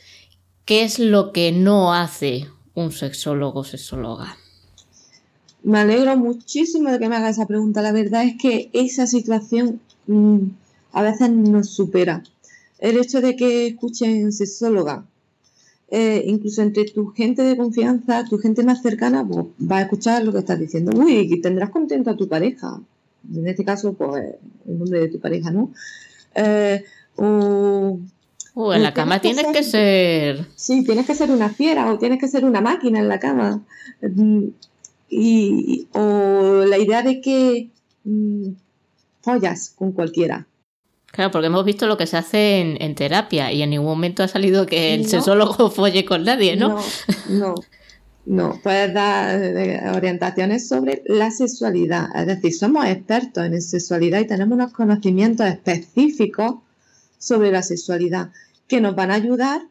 ¿qué 0.64 0.84
es 0.84 0.98
lo 0.98 1.34
que 1.34 1.52
no 1.52 1.94
hace 1.94 2.48
un 2.74 2.92
sexólogo 2.92 3.60
o 3.60 3.64
sexóloga? 3.66 4.38
Me 5.66 5.80
alegro 5.80 6.16
muchísimo 6.16 6.92
de 6.92 7.00
que 7.00 7.10
me 7.10 7.16
haga 7.16 7.30
esa 7.30 7.48
pregunta. 7.48 7.82
La 7.82 7.92
verdad 7.92 8.24
es 8.24 8.36
que 8.40 8.70
esa 8.72 9.08
situación 9.08 9.82
mm, 10.06 10.38
a 10.92 11.02
veces 11.02 11.32
nos 11.32 11.72
supera. 11.72 12.22
El 12.78 13.00
hecho 13.00 13.20
de 13.20 13.36
que 13.36 13.66
escuchen 13.66 14.32
sexóloga, 14.32 15.06
eh, 15.90 16.24
incluso 16.28 16.62
entre 16.62 16.86
tu 16.86 17.08
gente 17.08 17.42
de 17.42 17.58
confianza, 17.58 18.26
tu 18.26 18.38
gente 18.38 18.64
más 18.64 18.84
cercana, 18.84 19.28
pues 19.28 19.48
va 19.60 19.78
a 19.78 19.82
escuchar 19.82 20.24
lo 20.24 20.32
que 20.32 20.40
estás 20.40 20.60
diciendo. 20.60 20.92
Uy, 20.96 21.42
tendrás 21.42 21.72
contento 21.72 22.12
a 22.12 22.16
tu 22.16 22.28
pareja. 22.28 22.80
En 23.34 23.48
este 23.48 23.66
caso, 23.66 23.94
pues 23.94 24.24
el 24.68 24.78
nombre 24.78 25.00
de 25.00 25.08
tu 25.08 25.20
pareja, 25.20 25.50
¿no? 25.50 25.72
Eh, 26.36 26.84
o, 27.16 27.98
en 28.72 28.84
la 28.84 28.94
cama 28.94 29.20
tienes 29.20 29.48
que 29.48 29.64
ser... 29.64 30.46
Sí, 30.56 30.84
tienes 30.84 31.08
que 31.08 31.16
ser 31.16 31.32
una 31.32 31.50
fiera 31.50 31.92
o 31.92 31.98
tienes 31.98 32.20
que 32.20 32.28
ser 32.28 32.46
una 32.46 32.62
máquina 32.62 33.00
en 33.00 33.08
la 33.08 33.20
cama. 33.20 33.64
Y, 35.18 35.88
o 35.94 36.66
la 36.68 36.78
idea 36.78 37.02
de 37.02 37.22
que 37.22 37.70
mm, 38.04 38.50
follas 39.22 39.74
con 39.76 39.94
cualquiera. 39.94 40.46
Claro, 41.12 41.32
porque 41.32 41.48
hemos 41.48 41.64
visto 41.64 41.88
lo 41.88 41.96
que 41.96 42.08
se 42.08 42.18
hace 42.18 42.60
en, 42.60 42.96
terapia 42.96 43.50
y 43.54 43.62
en 43.62 43.70
ningún 43.70 43.88
momento 43.88 44.24
ha 44.24 44.28
salido 44.28 44.66
que 44.66 44.94
el 44.94 45.08
sexólogo 45.08 45.70
folle 45.72 46.04
con 46.04 46.26
nadie, 46.26 46.58
¿no? 46.58 46.68
No, 46.68 46.84
no. 47.30 47.56
No, 48.26 48.60
puedes 48.64 48.92
dar 48.92 49.42
eh, 49.42 49.82
orientaciones 49.96 50.68
sobre 50.68 51.04
la 51.06 51.30
sexualidad. 51.30 52.10
Es 52.16 52.26
decir, 52.26 52.54
somos 52.54 52.86
expertos 52.88 53.46
en 53.46 53.62
sexualidad 53.62 54.20
y 54.20 54.26
tenemos 54.26 54.56
unos 54.56 54.74
conocimientos 54.74 55.46
específicos 55.46 56.56
sobre 57.20 57.52
la 57.52 57.62
sexualidad 57.62 58.32
que 58.68 58.82
nos 58.82 58.96
van 58.96 59.12
a 59.12 59.14
ayudar 59.14 59.62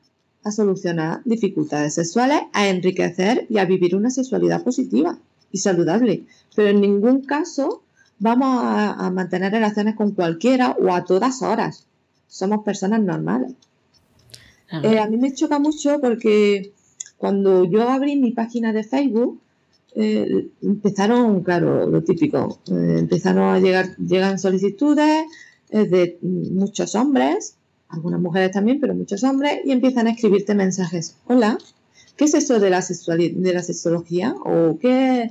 a 0.45 0.53
solucionar 0.53 1.21
dificultades 1.25 1.95
sexuales, 1.95 2.43
a 2.53 2.69
enriquecer 2.69 3.47
y 3.51 3.59
a 3.59 3.65
vivir 3.65 3.97
una 3.97 4.11
sexualidad 4.11 4.63
positiva 4.63 5.19
y 5.55 5.59
saludable. 5.59 6.25
Pero 6.55 6.69
en 6.69 6.81
ningún 6.81 7.23
caso 7.23 7.83
vamos 8.19 8.49
a, 8.63 9.11
mantener 9.11 9.53
relaciones 9.53 9.95
con 9.95 10.11
cualquiera 10.13 10.77
o 10.81 10.93
a 10.93 11.05
todas 11.05 11.43
horas. 11.43 11.87
Somos 12.29 12.65
personas 12.65 13.01
normales. 13.01 13.53
Eh, 14.83 14.99
a 14.99 15.07
mí 15.07 15.17
me 15.17 15.33
choca 15.33 15.59
mucho 15.59 16.01
porque 16.01 16.73
cuando 17.17 17.65
yo 17.65 17.89
abrí 17.89 18.17
mi 18.17 18.33
página 18.33 18.73
de 18.73 18.83
Facebook, 18.83 19.41
eh, 19.95 20.49
empezaron, 20.61 21.43
claro, 21.43 21.87
lo 21.87 22.03
típico, 22.03 22.59
eh, 22.67 22.97
empezaron 22.99 23.55
a 23.55 23.61
llegar, 23.61 23.97
llegan 23.97 24.39
solicitudes 24.39 25.25
de 25.71 26.19
muchos 26.21 26.95
hombres 26.95 27.57
algunas 27.95 28.21
mujeres 28.21 28.51
también, 28.51 28.81
pero 28.81 28.95
muchos 28.95 29.23
hombres, 29.25 29.61
y 29.65 29.73
empiezan 29.73 30.07
a 30.07 30.11
escribirte 30.11 30.55
mensajes. 30.55 31.17
Hola, 31.27 31.59
¿qué 32.17 32.25
es 32.25 32.35
eso 32.35 32.61
de 32.61 32.71
la, 32.71 32.81
de 32.81 33.53
la 33.53 33.63
sexología? 33.63 34.35
¿O 34.45 34.79
qué? 34.79 35.31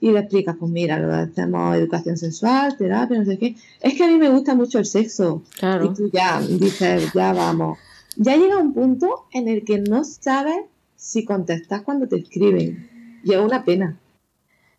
Y 0.00 0.12
le 0.12 0.20
explicas, 0.20 0.56
pues 0.58 0.70
mira, 0.70 0.98
lo 0.98 1.12
hacemos 1.14 1.76
educación 1.76 2.16
sexual, 2.16 2.76
terapia, 2.76 3.18
no 3.18 3.24
sé 3.24 3.38
qué. 3.38 3.54
Es 3.80 3.94
que 3.94 4.04
a 4.04 4.08
mí 4.08 4.16
me 4.16 4.30
gusta 4.30 4.54
mucho 4.54 4.78
el 4.78 4.86
sexo. 4.86 5.42
Y 5.58 5.94
tú 5.94 6.10
ya 6.12 6.40
dices, 6.40 7.12
ya 7.12 7.32
vamos. 7.32 7.78
Ya 8.16 8.36
llega 8.36 8.56
un 8.56 8.72
punto 8.72 9.26
en 9.32 9.48
el 9.48 9.64
que 9.64 9.78
no 9.78 10.04
sabes 10.04 10.64
si 10.96 11.24
contestas 11.24 11.82
cuando 11.82 12.08
te 12.08 12.16
escriben. 12.16 13.20
Y 13.24 13.32
es 13.32 13.38
una 13.38 13.64
pena. 13.64 13.98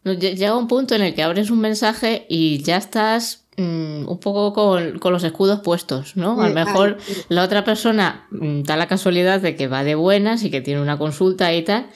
Llega 0.03 0.57
un 0.57 0.67
punto 0.67 0.95
en 0.95 1.03
el 1.03 1.13
que 1.13 1.21
abres 1.21 1.51
un 1.51 1.59
mensaje 1.59 2.25
y 2.27 2.63
ya 2.63 2.77
estás 2.77 3.41
Mm, 3.57 4.07
un 4.07 4.19
poco 4.19 4.53
con, 4.53 5.11
los 5.11 5.23
escudos 5.25 5.59
puestos, 5.59 6.15
¿no? 6.15 6.41
A 6.41 6.47
lo 6.47 6.55
mejor 6.55 6.97
la 7.27 7.43
otra 7.43 7.65
persona 7.65 8.25
mm, 8.31 8.61
da 8.63 8.77
la 8.77 8.87
casualidad 8.87 9.41
de 9.41 9.57
que 9.57 9.67
va 9.67 9.83
de 9.83 9.95
buenas 9.95 10.43
y 10.43 10.49
que 10.49 10.61
tiene 10.61 10.81
una 10.81 10.97
consulta 10.97 11.53
y 11.53 11.61
tal, 11.63 11.87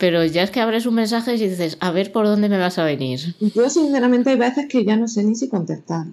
pero 0.00 0.24
ya 0.24 0.42
es 0.42 0.50
que 0.50 0.60
abres 0.60 0.86
un 0.86 0.94
mensaje 0.94 1.34
y 1.34 1.48
dices, 1.48 1.76
a 1.78 1.90
ver 1.90 2.10
por 2.10 2.24
dónde 2.24 2.48
me 2.48 2.56
vas 2.56 2.78
a 2.78 2.84
venir. 2.84 3.20
Yo 3.38 3.68
sinceramente 3.68 4.30
hay 4.30 4.38
veces 4.38 4.66
que 4.66 4.82
ya 4.82 4.96
no 4.96 5.06
sé 5.06 5.22
ni 5.22 5.34
si 5.34 5.46
contestar. 5.46 6.06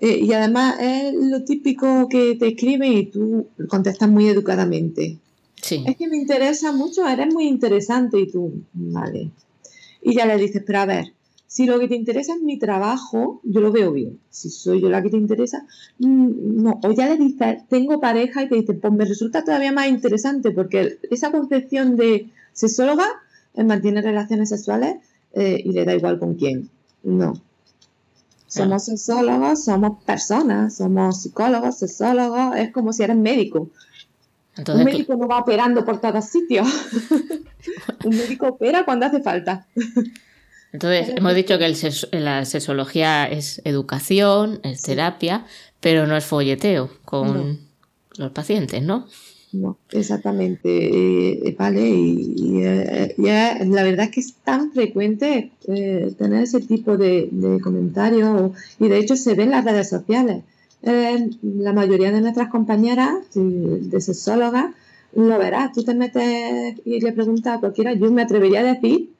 Eh, 0.00 0.20
y 0.22 0.32
además 0.32 0.76
es 0.80 1.12
lo 1.12 1.44
típico 1.44 2.08
que 2.08 2.36
te 2.36 2.48
escriben 2.48 2.90
y 2.90 3.06
tú 3.06 3.48
contestas 3.68 4.08
muy 4.08 4.28
educadamente. 4.28 5.18
Sí. 5.60 5.84
Es 5.86 5.96
que 5.96 6.08
me 6.08 6.16
interesa 6.16 6.72
mucho, 6.72 7.06
eres 7.06 7.32
muy 7.34 7.48
interesante 7.48 8.18
y 8.18 8.30
tú, 8.30 8.62
vale. 8.72 9.30
Y 10.00 10.14
ya 10.14 10.24
le 10.24 10.38
dices, 10.38 10.62
pero 10.66 10.78
a 10.78 10.86
ver, 10.86 11.12
si 11.46 11.66
lo 11.66 11.78
que 11.78 11.88
te 11.88 11.96
interesa 11.96 12.32
es 12.32 12.40
mi 12.40 12.58
trabajo, 12.58 13.42
yo 13.44 13.60
lo 13.60 13.70
veo 13.72 13.92
bien. 13.92 14.18
Si 14.30 14.48
soy 14.48 14.80
yo 14.80 14.88
la 14.88 15.02
que 15.02 15.10
te 15.10 15.18
interesa, 15.18 15.66
mm, 15.98 16.62
no. 16.62 16.80
O 16.82 16.92
ya 16.92 17.06
le 17.10 17.18
dices, 17.18 17.58
tengo 17.68 18.00
pareja 18.00 18.44
y 18.44 18.48
te 18.48 18.54
dice, 18.54 18.72
pues 18.72 18.92
me 18.94 19.04
resulta 19.04 19.44
todavía 19.44 19.72
más 19.72 19.88
interesante 19.88 20.50
porque 20.50 20.98
esa 21.10 21.30
concepción 21.30 21.96
de 21.96 22.30
sexóloga 22.58 23.06
es 23.54 23.64
mantener 23.64 24.04
relaciones 24.04 24.48
sexuales 24.48 24.96
eh, 25.32 25.62
y 25.64 25.72
le 25.72 25.84
da 25.84 25.94
igual 25.94 26.18
con 26.18 26.34
quién. 26.34 26.68
No. 27.02 27.34
Somos 28.48 28.86
sexólogos, 28.86 29.64
somos 29.64 30.02
personas, 30.04 30.76
somos 30.76 31.22
psicólogos, 31.22 31.78
sexólogos, 31.78 32.56
es 32.56 32.72
como 32.72 32.92
si 32.92 33.02
eres 33.04 33.16
médico. 33.16 33.70
un 34.66 34.84
médico 34.84 35.16
no 35.16 35.28
va 35.28 35.38
operando 35.38 35.84
por 35.84 36.00
todos 36.00 36.24
sitios. 36.24 36.66
un 38.04 38.16
médico 38.16 38.48
opera 38.48 38.84
cuando 38.84 39.06
hace 39.06 39.22
falta. 39.22 39.66
Entonces, 40.72 41.14
hemos 41.16 41.34
dicho 41.34 41.58
que 41.58 41.96
la 42.12 42.44
sexología 42.44 43.26
es 43.26 43.62
educación, 43.64 44.60
es 44.64 44.82
terapia, 44.82 45.46
pero 45.80 46.06
no 46.06 46.16
es 46.16 46.24
folleteo 46.24 46.90
con 47.04 47.68
los 48.16 48.32
pacientes, 48.32 48.82
¿no? 48.82 49.06
No, 49.52 49.78
exactamente, 49.92 50.68
eh, 51.48 51.56
vale, 51.58 51.88
y, 51.88 52.60
eh, 52.62 53.14
la 53.16 53.82
verdad 53.82 54.06
es 54.06 54.10
que 54.10 54.20
es 54.20 54.34
tan 54.34 54.72
frecuente 54.72 55.52
eh, 55.66 56.12
tener 56.18 56.42
ese 56.42 56.60
tipo 56.60 56.98
de, 56.98 57.30
comentarios 57.62 58.52
y 58.78 58.88
de 58.88 58.98
hecho 58.98 59.16
se 59.16 59.34
ve 59.34 59.44
en 59.44 59.50
las 59.50 59.64
redes 59.64 59.88
sociales. 59.88 60.42
la 60.82 61.72
mayoría 61.72 62.12
de 62.12 62.20
nuestras 62.20 62.50
compañeras 62.50 63.14
de 63.34 64.00
sexólogas 64.00 64.74
lo 65.14 65.38
verás, 65.38 65.72
tú 65.72 65.82
te 65.82 65.94
metes 65.94 66.74
y 66.84 67.00
le 67.00 67.12
preguntas 67.12 67.56
a 67.56 67.60
cualquiera, 67.60 67.94
yo 67.94 68.10
me 68.12 68.22
atrevería 68.22 68.60
a 68.60 68.74
decir 68.74 69.10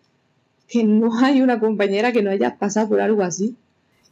que 0.69 0.85
no 0.85 1.17
hay 1.19 1.41
una 1.41 1.59
compañera 1.59 2.12
que 2.12 2.23
no 2.23 2.31
haya 2.31 2.57
pasado 2.57 2.91
por 2.91 3.01
algo 3.01 3.23
así. 3.23 3.57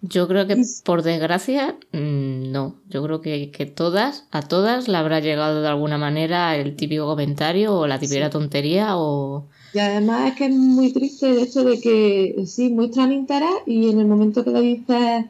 Yo 0.03 0.29
creo 0.29 0.47
que 0.47 0.57
por 0.85 1.03
desgracia 1.03 1.77
mm, 1.93 2.51
no. 2.53 2.77
Yo 2.89 3.03
creo 3.03 3.21
que, 3.21 3.73
todas, 3.75 4.27
a 4.31 4.43
todas 4.43 4.89
le 4.89 4.97
habrá 4.97 5.21
llegado 5.21 5.63
de 5.63 5.69
alguna 5.69 5.99
manera 5.99 6.57
el 6.57 6.77
típico 6.77 7.07
comentario 7.07 7.75
o 7.75 7.87
la 7.87 7.99
típica 7.99 8.31
tontería 8.31 8.97
o... 8.97 9.47
Y 9.75 9.79
además 9.79 10.31
es 10.31 10.37
que 10.37 10.47
es 10.47 10.55
muy 10.55 10.93
triste 10.93 11.31
el 11.31 11.39
hecho 11.39 11.65
de 11.65 11.81
que 11.81 12.45
sí, 12.47 12.71
muestran 12.71 13.13
interés 13.13 13.51
y 13.67 13.91
en 13.91 14.01
el 14.01 14.07
momento 14.07 14.45
que 14.45 14.51
le 14.51 14.61
dices, 14.61 15.25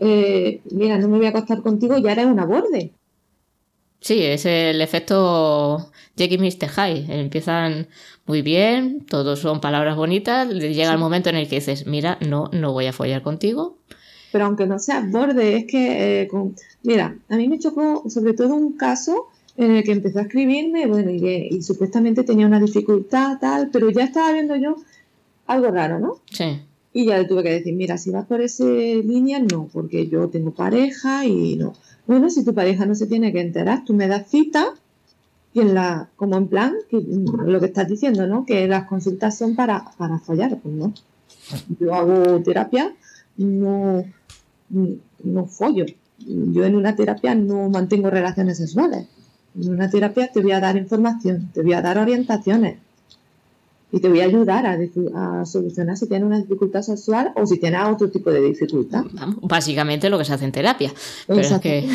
eh, 0.00 0.60
mira, 0.70 0.98
no 0.98 1.08
me 1.08 1.18
voy 1.18 1.26
a 1.26 1.30
acostar 1.30 1.62
contigo, 1.62 1.98
ya 1.98 2.12
eres 2.12 2.26
una 2.26 2.44
borde. 2.44 2.92
Sí, 4.00 4.22
es 4.22 4.46
el 4.46 4.80
efecto 4.80 5.90
Jackie 6.16 6.38
Mr. 6.38 6.68
High. 6.68 7.06
Empiezan 7.08 7.88
muy 8.26 8.42
bien, 8.42 9.04
todos 9.06 9.40
son 9.40 9.60
palabras 9.60 9.96
bonitas, 9.96 10.48
llega 10.48 10.92
el 10.92 10.98
momento 10.98 11.30
en 11.30 11.36
el 11.36 11.48
que 11.48 11.56
dices, 11.56 11.86
mira, 11.86 12.18
no, 12.20 12.50
no 12.52 12.72
voy 12.72 12.86
a 12.86 12.92
follar 12.92 13.22
contigo. 13.22 13.77
Pero 14.30 14.44
aunque 14.44 14.66
no 14.66 14.78
seas 14.78 15.10
borde, 15.10 15.56
es 15.56 15.64
que, 15.66 16.22
eh, 16.22 16.28
mira, 16.82 17.16
a 17.28 17.36
mí 17.36 17.48
me 17.48 17.58
chocó 17.58 18.04
sobre 18.08 18.34
todo 18.34 18.54
un 18.54 18.72
caso 18.72 19.28
en 19.56 19.72
el 19.72 19.82
que 19.82 19.92
empezó 19.92 20.20
a 20.20 20.22
escribirme, 20.22 20.86
bueno, 20.86 21.10
y, 21.10 21.60
supuestamente 21.62 22.22
tenía 22.22 22.46
una 22.46 22.60
dificultad, 22.60 23.38
tal, 23.40 23.70
pero 23.72 23.90
ya 23.90 24.04
estaba 24.04 24.32
viendo 24.32 24.54
yo 24.56 24.76
algo 25.46 25.70
raro, 25.70 25.98
¿no? 25.98 26.20
Sí. 26.30 26.60
Y 26.92 27.06
ya 27.06 27.18
le 27.18 27.24
tuve 27.24 27.42
que 27.42 27.50
decir, 27.50 27.74
mira, 27.74 27.98
si 27.98 28.10
vas 28.10 28.26
por 28.26 28.40
esa 28.40 28.64
línea, 28.64 29.40
no, 29.40 29.68
porque 29.72 30.06
yo 30.06 30.28
tengo 30.28 30.52
pareja 30.52 31.26
y 31.26 31.56
no. 31.56 31.72
Bueno, 32.06 32.30
si 32.30 32.44
tu 32.44 32.54
pareja 32.54 32.86
no 32.86 32.94
se 32.94 33.06
tiene 33.06 33.32
que 33.32 33.40
enterar, 33.40 33.84
tú 33.84 33.94
me 33.94 34.06
das 34.06 34.30
cita 34.30 34.74
y 35.52 35.60
en 35.60 35.74
la, 35.74 36.08
como 36.16 36.36
en 36.36 36.48
plan, 36.48 36.74
lo 36.90 37.60
que 37.60 37.66
estás 37.66 37.88
diciendo, 37.88 38.26
¿no? 38.26 38.44
Que 38.46 38.68
las 38.68 38.84
consultas 38.84 39.36
son 39.36 39.56
para, 39.56 39.90
para 39.96 40.18
follar, 40.18 40.56
pues 40.62 40.74
no. 40.74 40.92
Yo 41.80 41.94
hago 41.94 42.40
terapia, 42.42 42.94
no, 43.36 44.04
no 44.70 45.46
follo. 45.46 45.86
Yo 46.18 46.64
en 46.64 46.74
una 46.74 46.96
terapia 46.96 47.34
no 47.34 47.68
mantengo 47.70 48.10
relaciones 48.10 48.58
sexuales. 48.58 49.06
En 49.58 49.70
una 49.70 49.90
terapia 49.90 50.28
te 50.32 50.40
voy 50.40 50.52
a 50.52 50.60
dar 50.60 50.76
información, 50.76 51.50
te 51.52 51.62
voy 51.62 51.72
a 51.72 51.82
dar 51.82 51.98
orientaciones. 51.98 52.78
y 53.90 54.00
te 54.00 54.08
voy 54.10 54.20
a 54.20 54.24
ayudar 54.24 54.66
a, 54.66 55.46
solucionar 55.46 55.96
si 55.96 56.06
tienes 56.06 56.26
una 56.26 56.38
dificultad 56.38 56.82
sexual 56.82 57.32
o 57.36 57.46
si 57.46 57.58
tienes 57.58 57.80
otro 57.84 58.10
tipo 58.10 58.30
de 58.30 58.42
dificultad. 58.42 59.04
básicamente 59.40 60.10
lo 60.10 60.18
que 60.18 60.26
se 60.26 60.34
hace 60.34 60.44
en 60.44 60.52
terapia. 60.52 60.92
Pero, 61.26 61.60
que... 61.60 61.88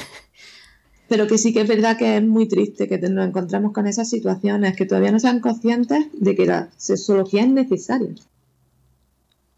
pero 1.08 1.28
que 1.28 1.38
sí 1.38 1.54
que 1.54 1.62
es 1.62 1.68
verdad 1.68 1.96
que 1.96 2.18
es 2.18 2.24
muy 2.24 2.48
triste 2.48 2.88
que 2.88 2.98
nos 2.98 3.28
encontramos 3.28 3.74
con 3.74 3.86
esas 3.86 4.10
situaciones, 4.10 4.76
que 4.76 4.86
todavía 4.86 5.12
no 5.12 5.20
sean 5.20 5.40
conscientes 5.40 6.08
de 6.14 6.36
que 6.36 6.48
la 6.48 6.70
sexología 6.78 7.44
es 7.44 7.50
necesaria. 7.50 8.16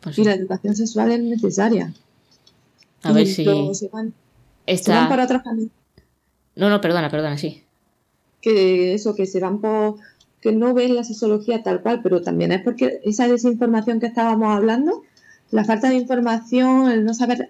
Pues 0.02 0.20
y 0.20 0.26
la 0.26 0.34
educación 0.34 0.76
sexual 0.76 1.12
es 1.12 1.22
necesaria. 1.22 1.94
A 3.06 3.14
ver 3.14 3.28
si... 3.28 3.46
Se 3.76 3.90
van, 3.90 4.14
para 5.10 5.26
otros 5.26 5.44
caminos. 5.44 5.72
No, 6.56 6.70
no, 6.70 6.82
perdona, 6.82 7.10
perdona, 7.10 7.38
sí. 7.38 7.64
Que 8.42 8.94
eso, 8.94 9.16
que 9.16 9.26
se 9.26 9.40
van 9.40 9.60
por 9.60 9.98
que 10.42 10.52
no 10.52 10.76
ven 10.76 10.94
la 10.94 11.04
sexología 11.04 11.64
tal 11.64 11.82
cual, 11.82 12.02
pero 12.04 12.22
también 12.22 12.52
es 12.52 12.62
porque 12.62 13.00
esa 13.04 13.28
desinformación 13.28 14.00
que 14.00 14.06
estábamos 14.06 14.56
hablando, 14.56 15.02
la 15.50 15.66
falta 15.66 15.90
de 15.90 15.96
información, 15.96 16.92
el 16.92 17.04
no 17.04 17.16
saber... 17.16 17.50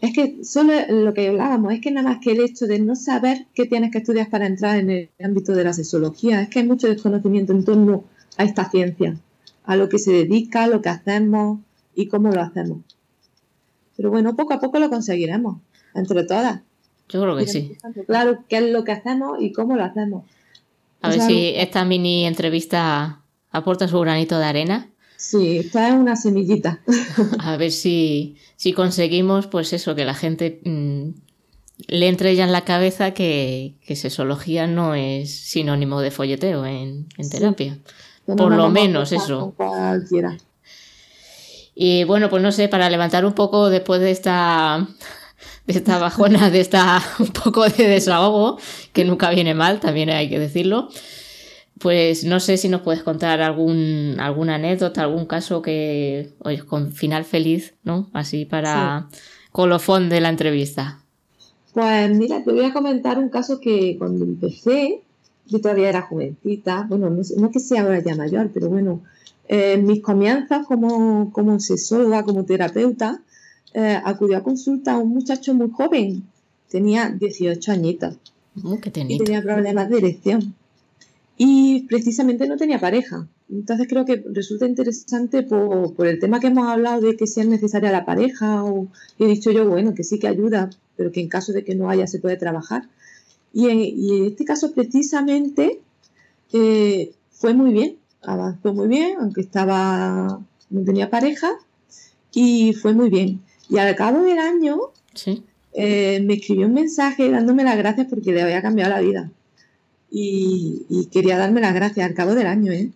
Es 0.00 0.14
que 0.14 0.42
solo 0.42 0.72
lo 0.88 1.12
que 1.12 1.28
hablábamos, 1.28 1.74
es 1.74 1.82
que 1.82 1.90
nada 1.90 2.08
más 2.08 2.18
que 2.22 2.32
el 2.32 2.40
hecho 2.40 2.66
de 2.66 2.78
no 2.78 2.96
saber 2.96 3.46
qué 3.52 3.66
tienes 3.66 3.90
que 3.90 3.98
estudiar 3.98 4.30
para 4.30 4.46
entrar 4.46 4.78
en 4.78 4.90
el 4.90 5.10
ámbito 5.22 5.52
de 5.52 5.64
la 5.64 5.74
sexología, 5.74 6.40
es 6.40 6.48
que 6.48 6.60
hay 6.60 6.66
mucho 6.66 6.86
desconocimiento 6.86 7.52
en 7.52 7.64
torno 7.64 8.04
a 8.38 8.44
esta 8.44 8.70
ciencia, 8.70 9.18
a 9.64 9.76
lo 9.76 9.90
que 9.90 9.98
se 9.98 10.12
dedica, 10.12 10.64
a 10.64 10.68
lo 10.68 10.80
que 10.80 10.88
hacemos 10.88 11.60
y 11.94 12.06
cómo 12.06 12.30
lo 12.30 12.40
hacemos. 12.40 12.78
Pero 13.98 14.10
bueno, 14.10 14.36
poco 14.36 14.54
a 14.54 14.60
poco 14.60 14.78
lo 14.78 14.88
conseguiremos, 14.88 15.56
entre 15.92 16.22
todas. 16.22 16.60
Yo 17.08 17.20
creo 17.20 17.36
que 17.36 17.48
sí. 17.48 17.76
Claro, 18.06 18.44
qué 18.48 18.58
es 18.58 18.70
lo 18.70 18.84
que 18.84 18.92
hacemos 18.92 19.38
y 19.40 19.52
cómo 19.52 19.76
lo 19.76 19.82
hacemos. 19.82 20.24
A 21.02 21.10
ver 21.10 21.20
si 21.20 21.52
esta 21.56 21.84
mini 21.84 22.24
entrevista 22.24 23.22
aporta 23.50 23.88
su 23.88 23.98
granito 23.98 24.38
de 24.38 24.44
arena. 24.44 24.88
Sí, 25.16 25.58
esta 25.58 25.88
es 25.88 25.94
una 25.94 26.14
semillita. 26.14 26.80
A 27.40 27.56
ver 27.56 27.72
si, 27.72 28.36
si 28.54 28.72
conseguimos, 28.72 29.48
pues 29.48 29.72
eso, 29.72 29.96
que 29.96 30.04
la 30.04 30.14
gente 30.14 30.60
mm, 30.64 31.08
le 31.88 32.08
entre 32.08 32.36
ya 32.36 32.44
en 32.44 32.52
la 32.52 32.64
cabeza 32.64 33.14
que, 33.14 33.74
que 33.84 33.96
sexología 33.96 34.68
no 34.68 34.94
es 34.94 35.34
sinónimo 35.34 36.00
de 36.00 36.12
folleteo 36.12 36.64
en, 36.66 37.08
terapia. 37.32 37.78
Por 38.26 38.54
lo 38.54 38.68
menos 38.68 39.10
eso. 39.10 39.54
Y 41.80 42.02
bueno, 42.02 42.28
pues 42.28 42.42
no 42.42 42.50
sé, 42.50 42.66
para 42.66 42.90
levantar 42.90 43.24
un 43.24 43.34
poco 43.34 43.70
después 43.70 44.00
de 44.00 44.10
esta 44.10 44.84
de 45.64 45.74
esta 45.74 45.98
bajona, 45.98 46.50
de 46.50 46.58
esta 46.58 47.00
un 47.20 47.28
poco 47.28 47.68
de 47.68 47.86
desahogo, 47.86 48.58
que 48.92 49.04
nunca 49.04 49.30
viene 49.30 49.54
mal, 49.54 49.78
también 49.78 50.10
hay 50.10 50.28
que 50.28 50.40
decirlo. 50.40 50.88
Pues 51.78 52.24
no 52.24 52.40
sé 52.40 52.56
si 52.56 52.68
nos 52.68 52.80
puedes 52.80 53.04
contar 53.04 53.40
algún, 53.42 54.16
alguna 54.18 54.56
anécdota, 54.56 55.02
algún 55.02 55.26
caso 55.26 55.62
que, 55.62 56.32
oye, 56.40 56.64
con 56.64 56.90
final 56.90 57.24
feliz, 57.24 57.74
¿no? 57.84 58.10
Así 58.12 58.44
para 58.44 59.06
colofón 59.52 60.08
de 60.08 60.20
la 60.20 60.30
entrevista. 60.30 61.04
Pues 61.74 62.10
mira, 62.10 62.42
te 62.42 62.50
voy 62.50 62.64
a 62.64 62.72
comentar 62.72 63.20
un 63.20 63.28
caso 63.28 63.60
que 63.60 63.94
cuando 63.98 64.24
empecé, 64.24 65.02
yo 65.46 65.60
todavía 65.60 65.90
era 65.90 66.02
jovencita, 66.02 66.86
bueno, 66.88 67.08
no, 67.08 67.20
es 67.20 67.32
que 67.52 67.60
sea 67.60 67.82
ahora 67.82 68.00
ya 68.00 68.16
mayor, 68.16 68.50
pero 68.52 68.68
bueno, 68.68 69.04
en 69.48 69.86
mis 69.86 70.02
comienzos 70.02 70.66
como, 70.66 71.32
como 71.32 71.58
sexóloga, 71.58 72.22
como 72.22 72.44
terapeuta, 72.44 73.22
eh, 73.74 73.98
acudió 74.04 74.38
a 74.38 74.42
consulta 74.42 74.92
a 74.92 74.98
un 74.98 75.10
muchacho 75.10 75.54
muy 75.54 75.70
joven, 75.70 76.24
tenía 76.68 77.10
18 77.10 77.72
añitos. 77.72 78.16
Oh, 78.62 78.78
y 78.84 79.18
tenía 79.18 79.42
problemas 79.42 79.88
de 79.88 79.98
erección. 79.98 80.54
Y 81.36 81.82
precisamente 81.86 82.48
no 82.48 82.56
tenía 82.56 82.80
pareja. 82.80 83.28
Entonces 83.48 83.86
creo 83.88 84.04
que 84.04 84.22
resulta 84.32 84.66
interesante 84.66 85.42
por, 85.42 86.06
el 86.06 86.18
tema 86.18 86.40
que 86.40 86.48
hemos 86.48 86.66
hablado 86.68 87.00
de 87.00 87.16
que 87.16 87.26
sea 87.26 87.44
necesaria 87.44 87.92
la 87.92 88.04
pareja. 88.04 88.64
O, 88.64 88.88
he 89.18 89.26
dicho 89.26 89.52
yo, 89.52 89.68
bueno, 89.68 89.94
que 89.94 90.04
sí 90.04 90.18
que 90.18 90.28
ayuda, 90.28 90.70
pero 90.96 91.12
que 91.12 91.20
en 91.20 91.28
caso 91.28 91.52
de 91.52 91.64
que 91.64 91.74
no 91.74 91.88
haya 91.88 92.06
se 92.06 92.18
puede 92.18 92.36
trabajar. 92.36 92.88
Y 93.52 93.68
en, 93.68 94.26
este 94.26 94.44
caso 94.44 94.72
precisamente 94.72 95.80
eh, 96.52 97.12
fue 97.30 97.54
muy 97.54 97.72
bien, 97.72 97.96
avanzó 98.22 98.74
muy 98.74 98.88
bien, 98.88 99.16
aunque 99.20 99.40
estaba 99.40 100.40
no 100.70 100.84
tenía 100.84 101.10
pareja, 101.10 101.50
y 102.32 102.72
fue 102.74 102.92
muy 102.92 103.10
bien. 103.10 103.40
Y 103.68 103.78
al 103.78 103.94
cabo 103.96 104.22
del 104.22 104.38
año 104.38 104.78
eh, 105.72 106.20
me 106.24 106.34
escribió 106.34 106.66
un 106.66 106.74
mensaje 106.74 107.30
dándome 107.30 107.64
las 107.64 107.76
gracias 107.76 108.06
porque 108.08 108.32
le 108.32 108.42
había 108.42 108.62
cambiado 108.62 108.90
la 108.90 109.00
vida. 109.00 109.30
Y, 110.10 111.08
quería 111.12 111.36
darme 111.36 111.60
las 111.60 111.74
gracias 111.74 112.06
al 112.06 112.14
cabo 112.14 112.34
del 112.34 112.46
año. 112.46 112.72
¿eh? 112.72 112.90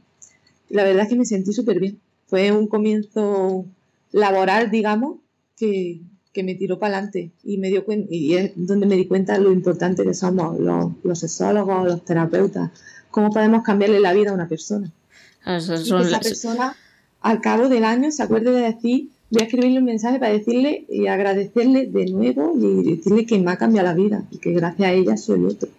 La 0.70 0.84
verdad 0.84 1.02
es 1.02 1.08
que 1.08 1.16
me 1.16 1.24
sentí 1.24 1.52
súper 1.52 1.78
bien. 1.80 2.00
Fue 2.26 2.52
un 2.52 2.66
comienzo 2.66 3.66
laboral, 4.12 4.70
digamos, 4.70 5.18
que, 5.56 6.00
me 6.42 6.54
tiró 6.54 6.78
para 6.78 6.96
adelante 6.96 7.30
y 7.44 7.58
me 7.58 7.68
dio 7.68 7.84
y 8.08 8.34
es 8.36 8.52
donde 8.56 8.86
me 8.86 8.96
di 8.96 9.06
cuenta 9.06 9.36
lo 9.36 9.52
importante 9.52 10.02
que 10.02 10.14
somos 10.14 10.58
los, 10.58 10.92
los 11.02 11.18
sexólogos, 11.18 11.84
los 11.84 12.04
terapeutas, 12.06 12.70
cómo 13.10 13.30
podemos 13.30 13.62
cambiarle 13.62 14.00
la 14.00 14.14
vida 14.14 14.30
a 14.30 14.34
una 14.34 14.48
persona. 14.48 14.90
Y 15.44 15.66
que 15.66 15.74
esa 15.74 16.20
persona 16.20 16.76
al 17.20 17.40
cabo 17.40 17.68
del 17.68 17.84
año 17.84 18.10
se 18.10 18.22
acuerde 18.22 18.50
de 18.52 18.62
decir 18.62 19.10
voy 19.32 19.42
a 19.42 19.44
escribirle 19.46 19.78
un 19.78 19.86
mensaje 19.86 20.18
para 20.18 20.30
decirle 20.30 20.84
y 20.90 21.06
agradecerle 21.06 21.86
de 21.86 22.04
nuevo 22.06 22.52
y 22.54 22.96
decirle 22.96 23.24
que 23.24 23.38
me 23.38 23.50
ha 23.50 23.56
cambiado 23.56 23.88
la 23.88 23.94
vida 23.94 24.24
y 24.30 24.38
que 24.38 24.52
gracias 24.52 24.88
a 24.88 24.92
ella 24.92 25.16
soy 25.16 25.44
otro. 25.46 25.70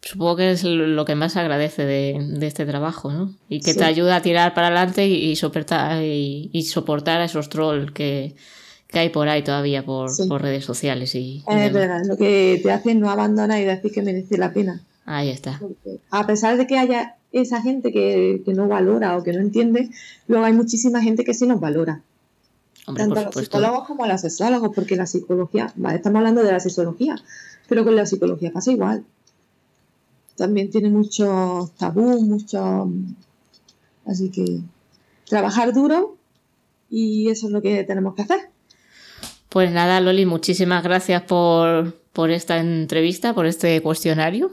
supongo 0.00 0.36
que 0.36 0.52
es 0.52 0.62
lo 0.62 1.04
que 1.04 1.16
más 1.16 1.36
agradece 1.36 1.84
de, 1.84 2.46
este 2.46 2.66
trabajo, 2.66 3.12
¿no? 3.12 3.34
Y 3.48 3.60
que 3.60 3.74
te 3.74 3.82
ayuda 3.82 4.16
a 4.16 4.22
tirar 4.22 4.54
para 4.54 4.68
adelante 4.68 5.08
y, 5.08 5.34
soportar, 5.34 6.04
y, 6.04 6.62
soportar 6.70 7.20
a 7.20 7.24
esos 7.24 7.48
trolls 7.48 7.90
que, 7.90 8.36
hay 8.92 9.08
por 9.08 9.28
ahí 9.28 9.42
todavía 9.42 9.84
por, 9.84 10.08
redes 10.40 10.64
sociales. 10.64 11.16
Y, 11.16 11.42
es 11.48 11.72
verdad, 11.72 12.02
lo 12.06 12.16
que 12.16 12.60
te 12.62 12.70
hace 12.70 12.94
no 12.94 13.10
abandonar 13.10 13.60
y 13.60 13.64
decir 13.64 13.90
que 13.90 14.02
merece 14.02 14.38
la 14.38 14.52
pena. 14.52 14.82
Ahí 15.04 15.30
está. 15.30 15.60
a 16.10 16.26
pesar 16.26 16.56
de 16.56 16.66
que 16.68 16.78
haya 16.78 17.15
esa 17.32 17.60
gente 17.62 17.92
que, 17.92 18.42
no 18.46 18.68
valora 18.68 19.16
o 19.16 19.22
que 19.22 19.32
no 19.32 19.40
entiende, 19.40 19.90
luego 20.26 20.44
hay 20.44 20.52
muchísima 20.52 21.02
gente 21.02 21.24
que 21.24 21.34
sí 21.34 21.46
nos 21.46 21.60
valora. 21.60 22.02
Tanto 22.86 23.20
los 23.20 23.34
psicólogos 23.34 23.86
como 23.86 24.06
los 24.06 24.20
sexólogos, 24.20 24.70
porque 24.74 24.96
la 24.96 25.06
psicología, 25.06 25.72
estamos 25.92 26.18
hablando 26.18 26.42
de 26.42 26.52
la 26.52 26.60
psicología, 26.60 27.16
pero 27.68 27.84
con 27.84 27.96
la 27.96 28.06
psicología 28.06 28.52
pasa 28.52 28.70
igual. 28.70 29.04
También 30.36 30.70
tiene 30.70 30.90
muchos 30.90 31.72
tabú, 31.72 32.20
mucho... 32.22 32.90
Así 34.04 34.30
que 34.30 34.60
trabajar 35.28 35.72
duro 35.72 36.16
y 36.88 37.28
eso 37.28 37.48
es 37.48 37.52
lo 37.52 37.60
que 37.60 37.82
tenemos 37.82 38.14
que 38.14 38.22
hacer. 38.22 38.50
Pues 39.48 39.72
nada, 39.72 40.00
Loli, 40.00 40.26
muchísimas 40.26 40.84
gracias 40.84 41.22
por, 41.22 41.92
por 42.12 42.30
esta 42.30 42.58
entrevista, 42.58 43.34
por 43.34 43.46
este 43.46 43.82
cuestionario. 43.82 44.52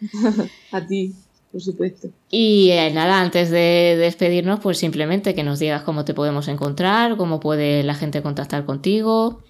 A 0.72 0.86
ti 0.86 1.14
por 1.56 1.62
supuesto. 1.62 2.10
Y 2.30 2.68
eh, 2.72 2.92
nada, 2.92 3.18
antes 3.18 3.48
de 3.48 3.96
despedirnos, 3.98 4.60
pues 4.60 4.76
simplemente 4.76 5.34
que 5.34 5.42
nos 5.42 5.58
digas 5.58 5.84
cómo 5.84 6.04
te 6.04 6.12
podemos 6.12 6.48
encontrar, 6.48 7.16
cómo 7.16 7.40
puede 7.40 7.82
la 7.82 7.94
gente 7.94 8.20
contactar 8.20 8.66
contigo. 8.66 9.40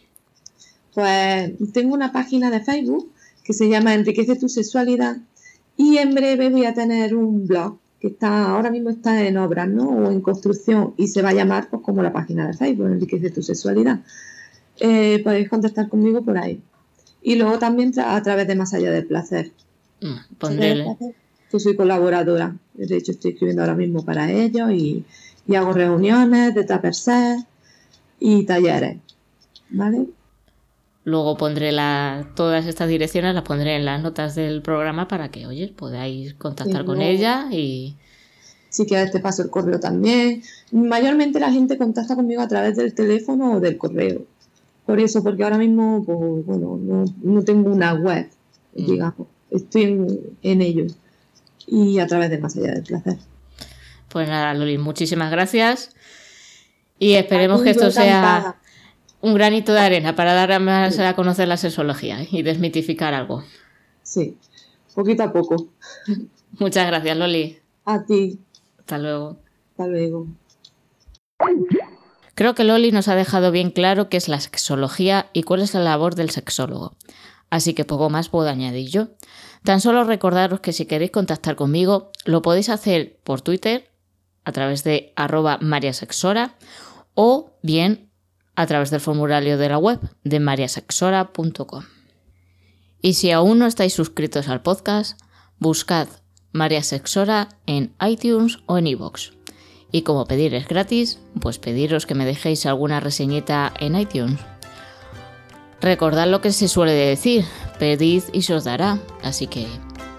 Pues 0.94 1.50
tengo 1.72 1.94
una 1.94 2.12
página 2.12 2.52
de 2.52 2.60
Facebook 2.60 3.10
que 3.42 3.52
se 3.52 3.68
llama 3.68 3.92
Enriquece 3.92 4.36
tu 4.36 4.48
sexualidad 4.48 5.16
y 5.76 5.98
en 5.98 6.14
breve 6.14 6.48
voy 6.48 6.64
a 6.64 6.74
tener 6.74 7.16
un 7.16 7.48
blog 7.48 7.76
que 8.00 8.06
está 8.06 8.50
ahora 8.50 8.70
mismo 8.70 8.90
está 8.90 9.26
en 9.26 9.36
obras, 9.38 9.66
¿no? 9.68 9.88
O 9.88 10.12
en 10.12 10.20
construcción 10.20 10.94
y 10.96 11.08
se 11.08 11.22
va 11.22 11.30
a 11.30 11.34
llamar 11.34 11.68
pues 11.68 11.82
como 11.82 12.04
la 12.04 12.12
página 12.12 12.46
de 12.46 12.52
Facebook 12.52 12.86
Enriquece 12.86 13.30
tu 13.30 13.42
sexualidad. 13.42 13.98
Eh, 14.78 15.20
podéis 15.24 15.48
contactar 15.48 15.88
conmigo 15.88 16.22
por 16.22 16.38
ahí. 16.38 16.62
Y 17.20 17.34
luego 17.34 17.58
también 17.58 17.92
a 17.98 18.22
través 18.22 18.46
de 18.46 18.54
Más 18.54 18.74
allá 18.74 18.92
del 18.92 19.06
placer. 19.06 19.50
Mm, 20.00 20.36
pondré, 20.38 20.84
yo 21.52 21.58
soy 21.58 21.76
colaboradora, 21.76 22.56
de 22.74 22.96
hecho 22.96 23.12
estoy 23.12 23.32
escribiendo 23.32 23.62
ahora 23.62 23.74
mismo 23.74 24.04
para 24.04 24.30
ellos 24.30 24.70
y, 24.72 25.04
hago 25.54 25.72
reuniones 25.72 26.54
de 26.54 26.64
tapercer 26.64 27.38
y 28.18 28.44
talleres, 28.44 28.98
¿vale? 29.70 30.06
Luego 31.04 31.36
pondré 31.36 31.70
la, 31.70 32.32
todas 32.34 32.66
estas 32.66 32.88
direcciones, 32.88 33.32
las 33.32 33.44
pondré 33.44 33.76
en 33.76 33.84
las 33.84 34.02
notas 34.02 34.34
del 34.34 34.60
programa 34.60 35.06
para 35.06 35.30
que, 35.30 35.46
oye, 35.46 35.68
podáis 35.68 36.34
contactar 36.34 36.84
con 36.84 37.00
ella 37.00 37.46
y... 37.52 37.94
Si 38.70 38.86
quieres 38.86 39.12
te 39.12 39.20
paso 39.20 39.42
el 39.42 39.50
correo 39.50 39.78
también. 39.78 40.42
Mayormente 40.72 41.38
la 41.38 41.52
gente 41.52 41.78
contacta 41.78 42.16
conmigo 42.16 42.42
a 42.42 42.48
través 42.48 42.76
del 42.76 42.92
teléfono 42.92 43.54
o 43.54 43.60
del 43.60 43.78
correo. 43.78 44.22
Por 44.84 44.98
eso, 44.98 45.22
porque 45.22 45.44
ahora 45.44 45.58
mismo, 45.58 46.02
pues, 46.04 46.44
bueno, 46.44 47.06
no, 47.22 47.42
tengo 47.44 47.70
una 47.70 47.94
web, 47.94 48.28
mm. 48.74 48.86
digamos. 48.86 49.28
Estoy 49.50 49.82
en, 49.84 50.20
en 50.42 50.60
ello 50.60 50.86
y 51.66 51.98
a 51.98 52.06
través 52.06 52.30
de 52.30 52.38
Más 52.38 52.56
allá 52.56 52.72
del 52.72 52.82
placer. 52.82 53.18
Pues 54.08 54.28
nada, 54.28 54.54
Loli, 54.54 54.78
muchísimas 54.78 55.30
gracias 55.30 55.90
y 56.98 57.14
esperemos 57.14 57.62
que 57.62 57.70
esto 57.70 57.90
sea 57.90 58.56
un 59.20 59.34
granito 59.34 59.72
de 59.72 59.80
arena 59.80 60.14
para 60.14 60.34
dar 60.34 60.60
más 60.60 60.98
a 60.98 61.14
conocer 61.14 61.48
la 61.48 61.56
sexología 61.56 62.26
y 62.30 62.42
desmitificar 62.42 63.14
algo. 63.14 63.42
Sí, 64.02 64.36
poquito 64.94 65.24
a 65.24 65.32
poco. 65.32 65.68
Muchas 66.58 66.86
gracias, 66.86 67.16
Loli. 67.16 67.58
A 67.84 68.04
ti. 68.04 68.38
Hasta 68.78 68.98
luego. 68.98 69.36
Hasta 69.72 69.86
luego. 69.88 70.26
Creo 72.34 72.54
que 72.54 72.64
Loli 72.64 72.92
nos 72.92 73.08
ha 73.08 73.14
dejado 73.14 73.50
bien 73.50 73.70
claro 73.70 74.08
qué 74.08 74.16
es 74.16 74.28
la 74.28 74.40
sexología 74.40 75.28
y 75.32 75.42
cuál 75.42 75.62
es 75.62 75.74
la 75.74 75.80
labor 75.80 76.14
del 76.14 76.30
sexólogo. 76.30 76.94
Así 77.50 77.74
que 77.74 77.84
poco 77.84 78.10
más 78.10 78.28
puedo 78.28 78.48
añadir 78.48 78.88
yo. 78.88 79.08
Tan 79.64 79.80
solo 79.80 80.04
recordaros 80.04 80.60
que 80.60 80.72
si 80.72 80.86
queréis 80.86 81.10
contactar 81.10 81.56
conmigo, 81.56 82.10
lo 82.24 82.42
podéis 82.42 82.68
hacer 82.68 83.18
por 83.24 83.40
Twitter 83.40 83.90
a 84.44 84.52
través 84.52 84.84
de 84.84 85.12
arroba 85.16 85.58
mariasexora 85.60 86.54
o 87.14 87.52
bien 87.62 88.10
a 88.54 88.66
través 88.66 88.90
del 88.90 89.00
formulario 89.00 89.58
de 89.58 89.68
la 89.68 89.78
web 89.78 90.00
de 90.24 90.40
mariasexora.com. 90.40 91.84
Y 93.02 93.14
si 93.14 93.30
aún 93.30 93.58
no 93.58 93.66
estáis 93.66 93.92
suscritos 93.92 94.48
al 94.48 94.62
podcast, 94.62 95.20
buscad 95.58 96.08
María 96.52 96.82
Sexora 96.82 97.48
en 97.66 97.94
iTunes 98.00 98.58
o 98.66 98.78
en 98.78 98.86
iVoox. 98.86 99.32
Y 99.92 100.02
como 100.02 100.26
pedir 100.26 100.54
es 100.54 100.66
gratis, 100.66 101.20
pues 101.40 101.58
pediros 101.58 102.06
que 102.06 102.14
me 102.14 102.24
dejéis 102.24 102.66
alguna 102.66 103.00
reseñeta 103.00 103.72
en 103.78 103.96
iTunes. 103.96 104.40
Recordad 105.86 106.26
lo 106.26 106.40
que 106.40 106.50
se 106.50 106.66
suele 106.66 106.94
decir, 106.94 107.44
pedid 107.78 108.24
y 108.32 108.42
se 108.42 108.54
os 108.54 108.64
dará, 108.64 108.98
así 109.22 109.46
que, 109.46 109.68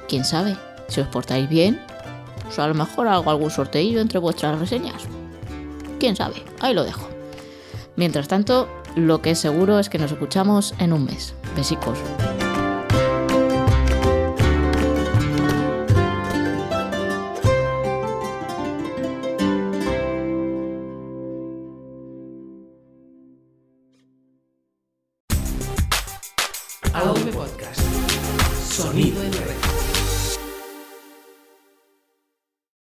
quién 0.07 0.23
sabe, 0.23 0.55
si 0.87 1.01
os 1.01 1.09
portáis 1.09 1.49
bien, 1.49 1.81
pues 2.45 2.57
a 2.57 2.69
lo 2.69 2.73
mejor 2.73 3.09
hago 3.09 3.29
algún 3.29 3.51
sorteillo 3.51 3.99
entre 3.99 4.17
vuestras 4.17 4.57
reseñas. 4.57 5.03
Quién 5.99 6.15
sabe, 6.15 6.41
ahí 6.61 6.73
lo 6.73 6.85
dejo. 6.85 7.09
Mientras 7.97 8.29
tanto, 8.29 8.69
lo 8.95 9.21
que 9.21 9.31
es 9.31 9.39
seguro 9.39 9.77
es 9.77 9.89
que 9.89 9.97
nos 9.97 10.13
escuchamos 10.13 10.73
en 10.79 10.93
un 10.93 11.03
mes. 11.03 11.33
Besicos. 11.53 11.97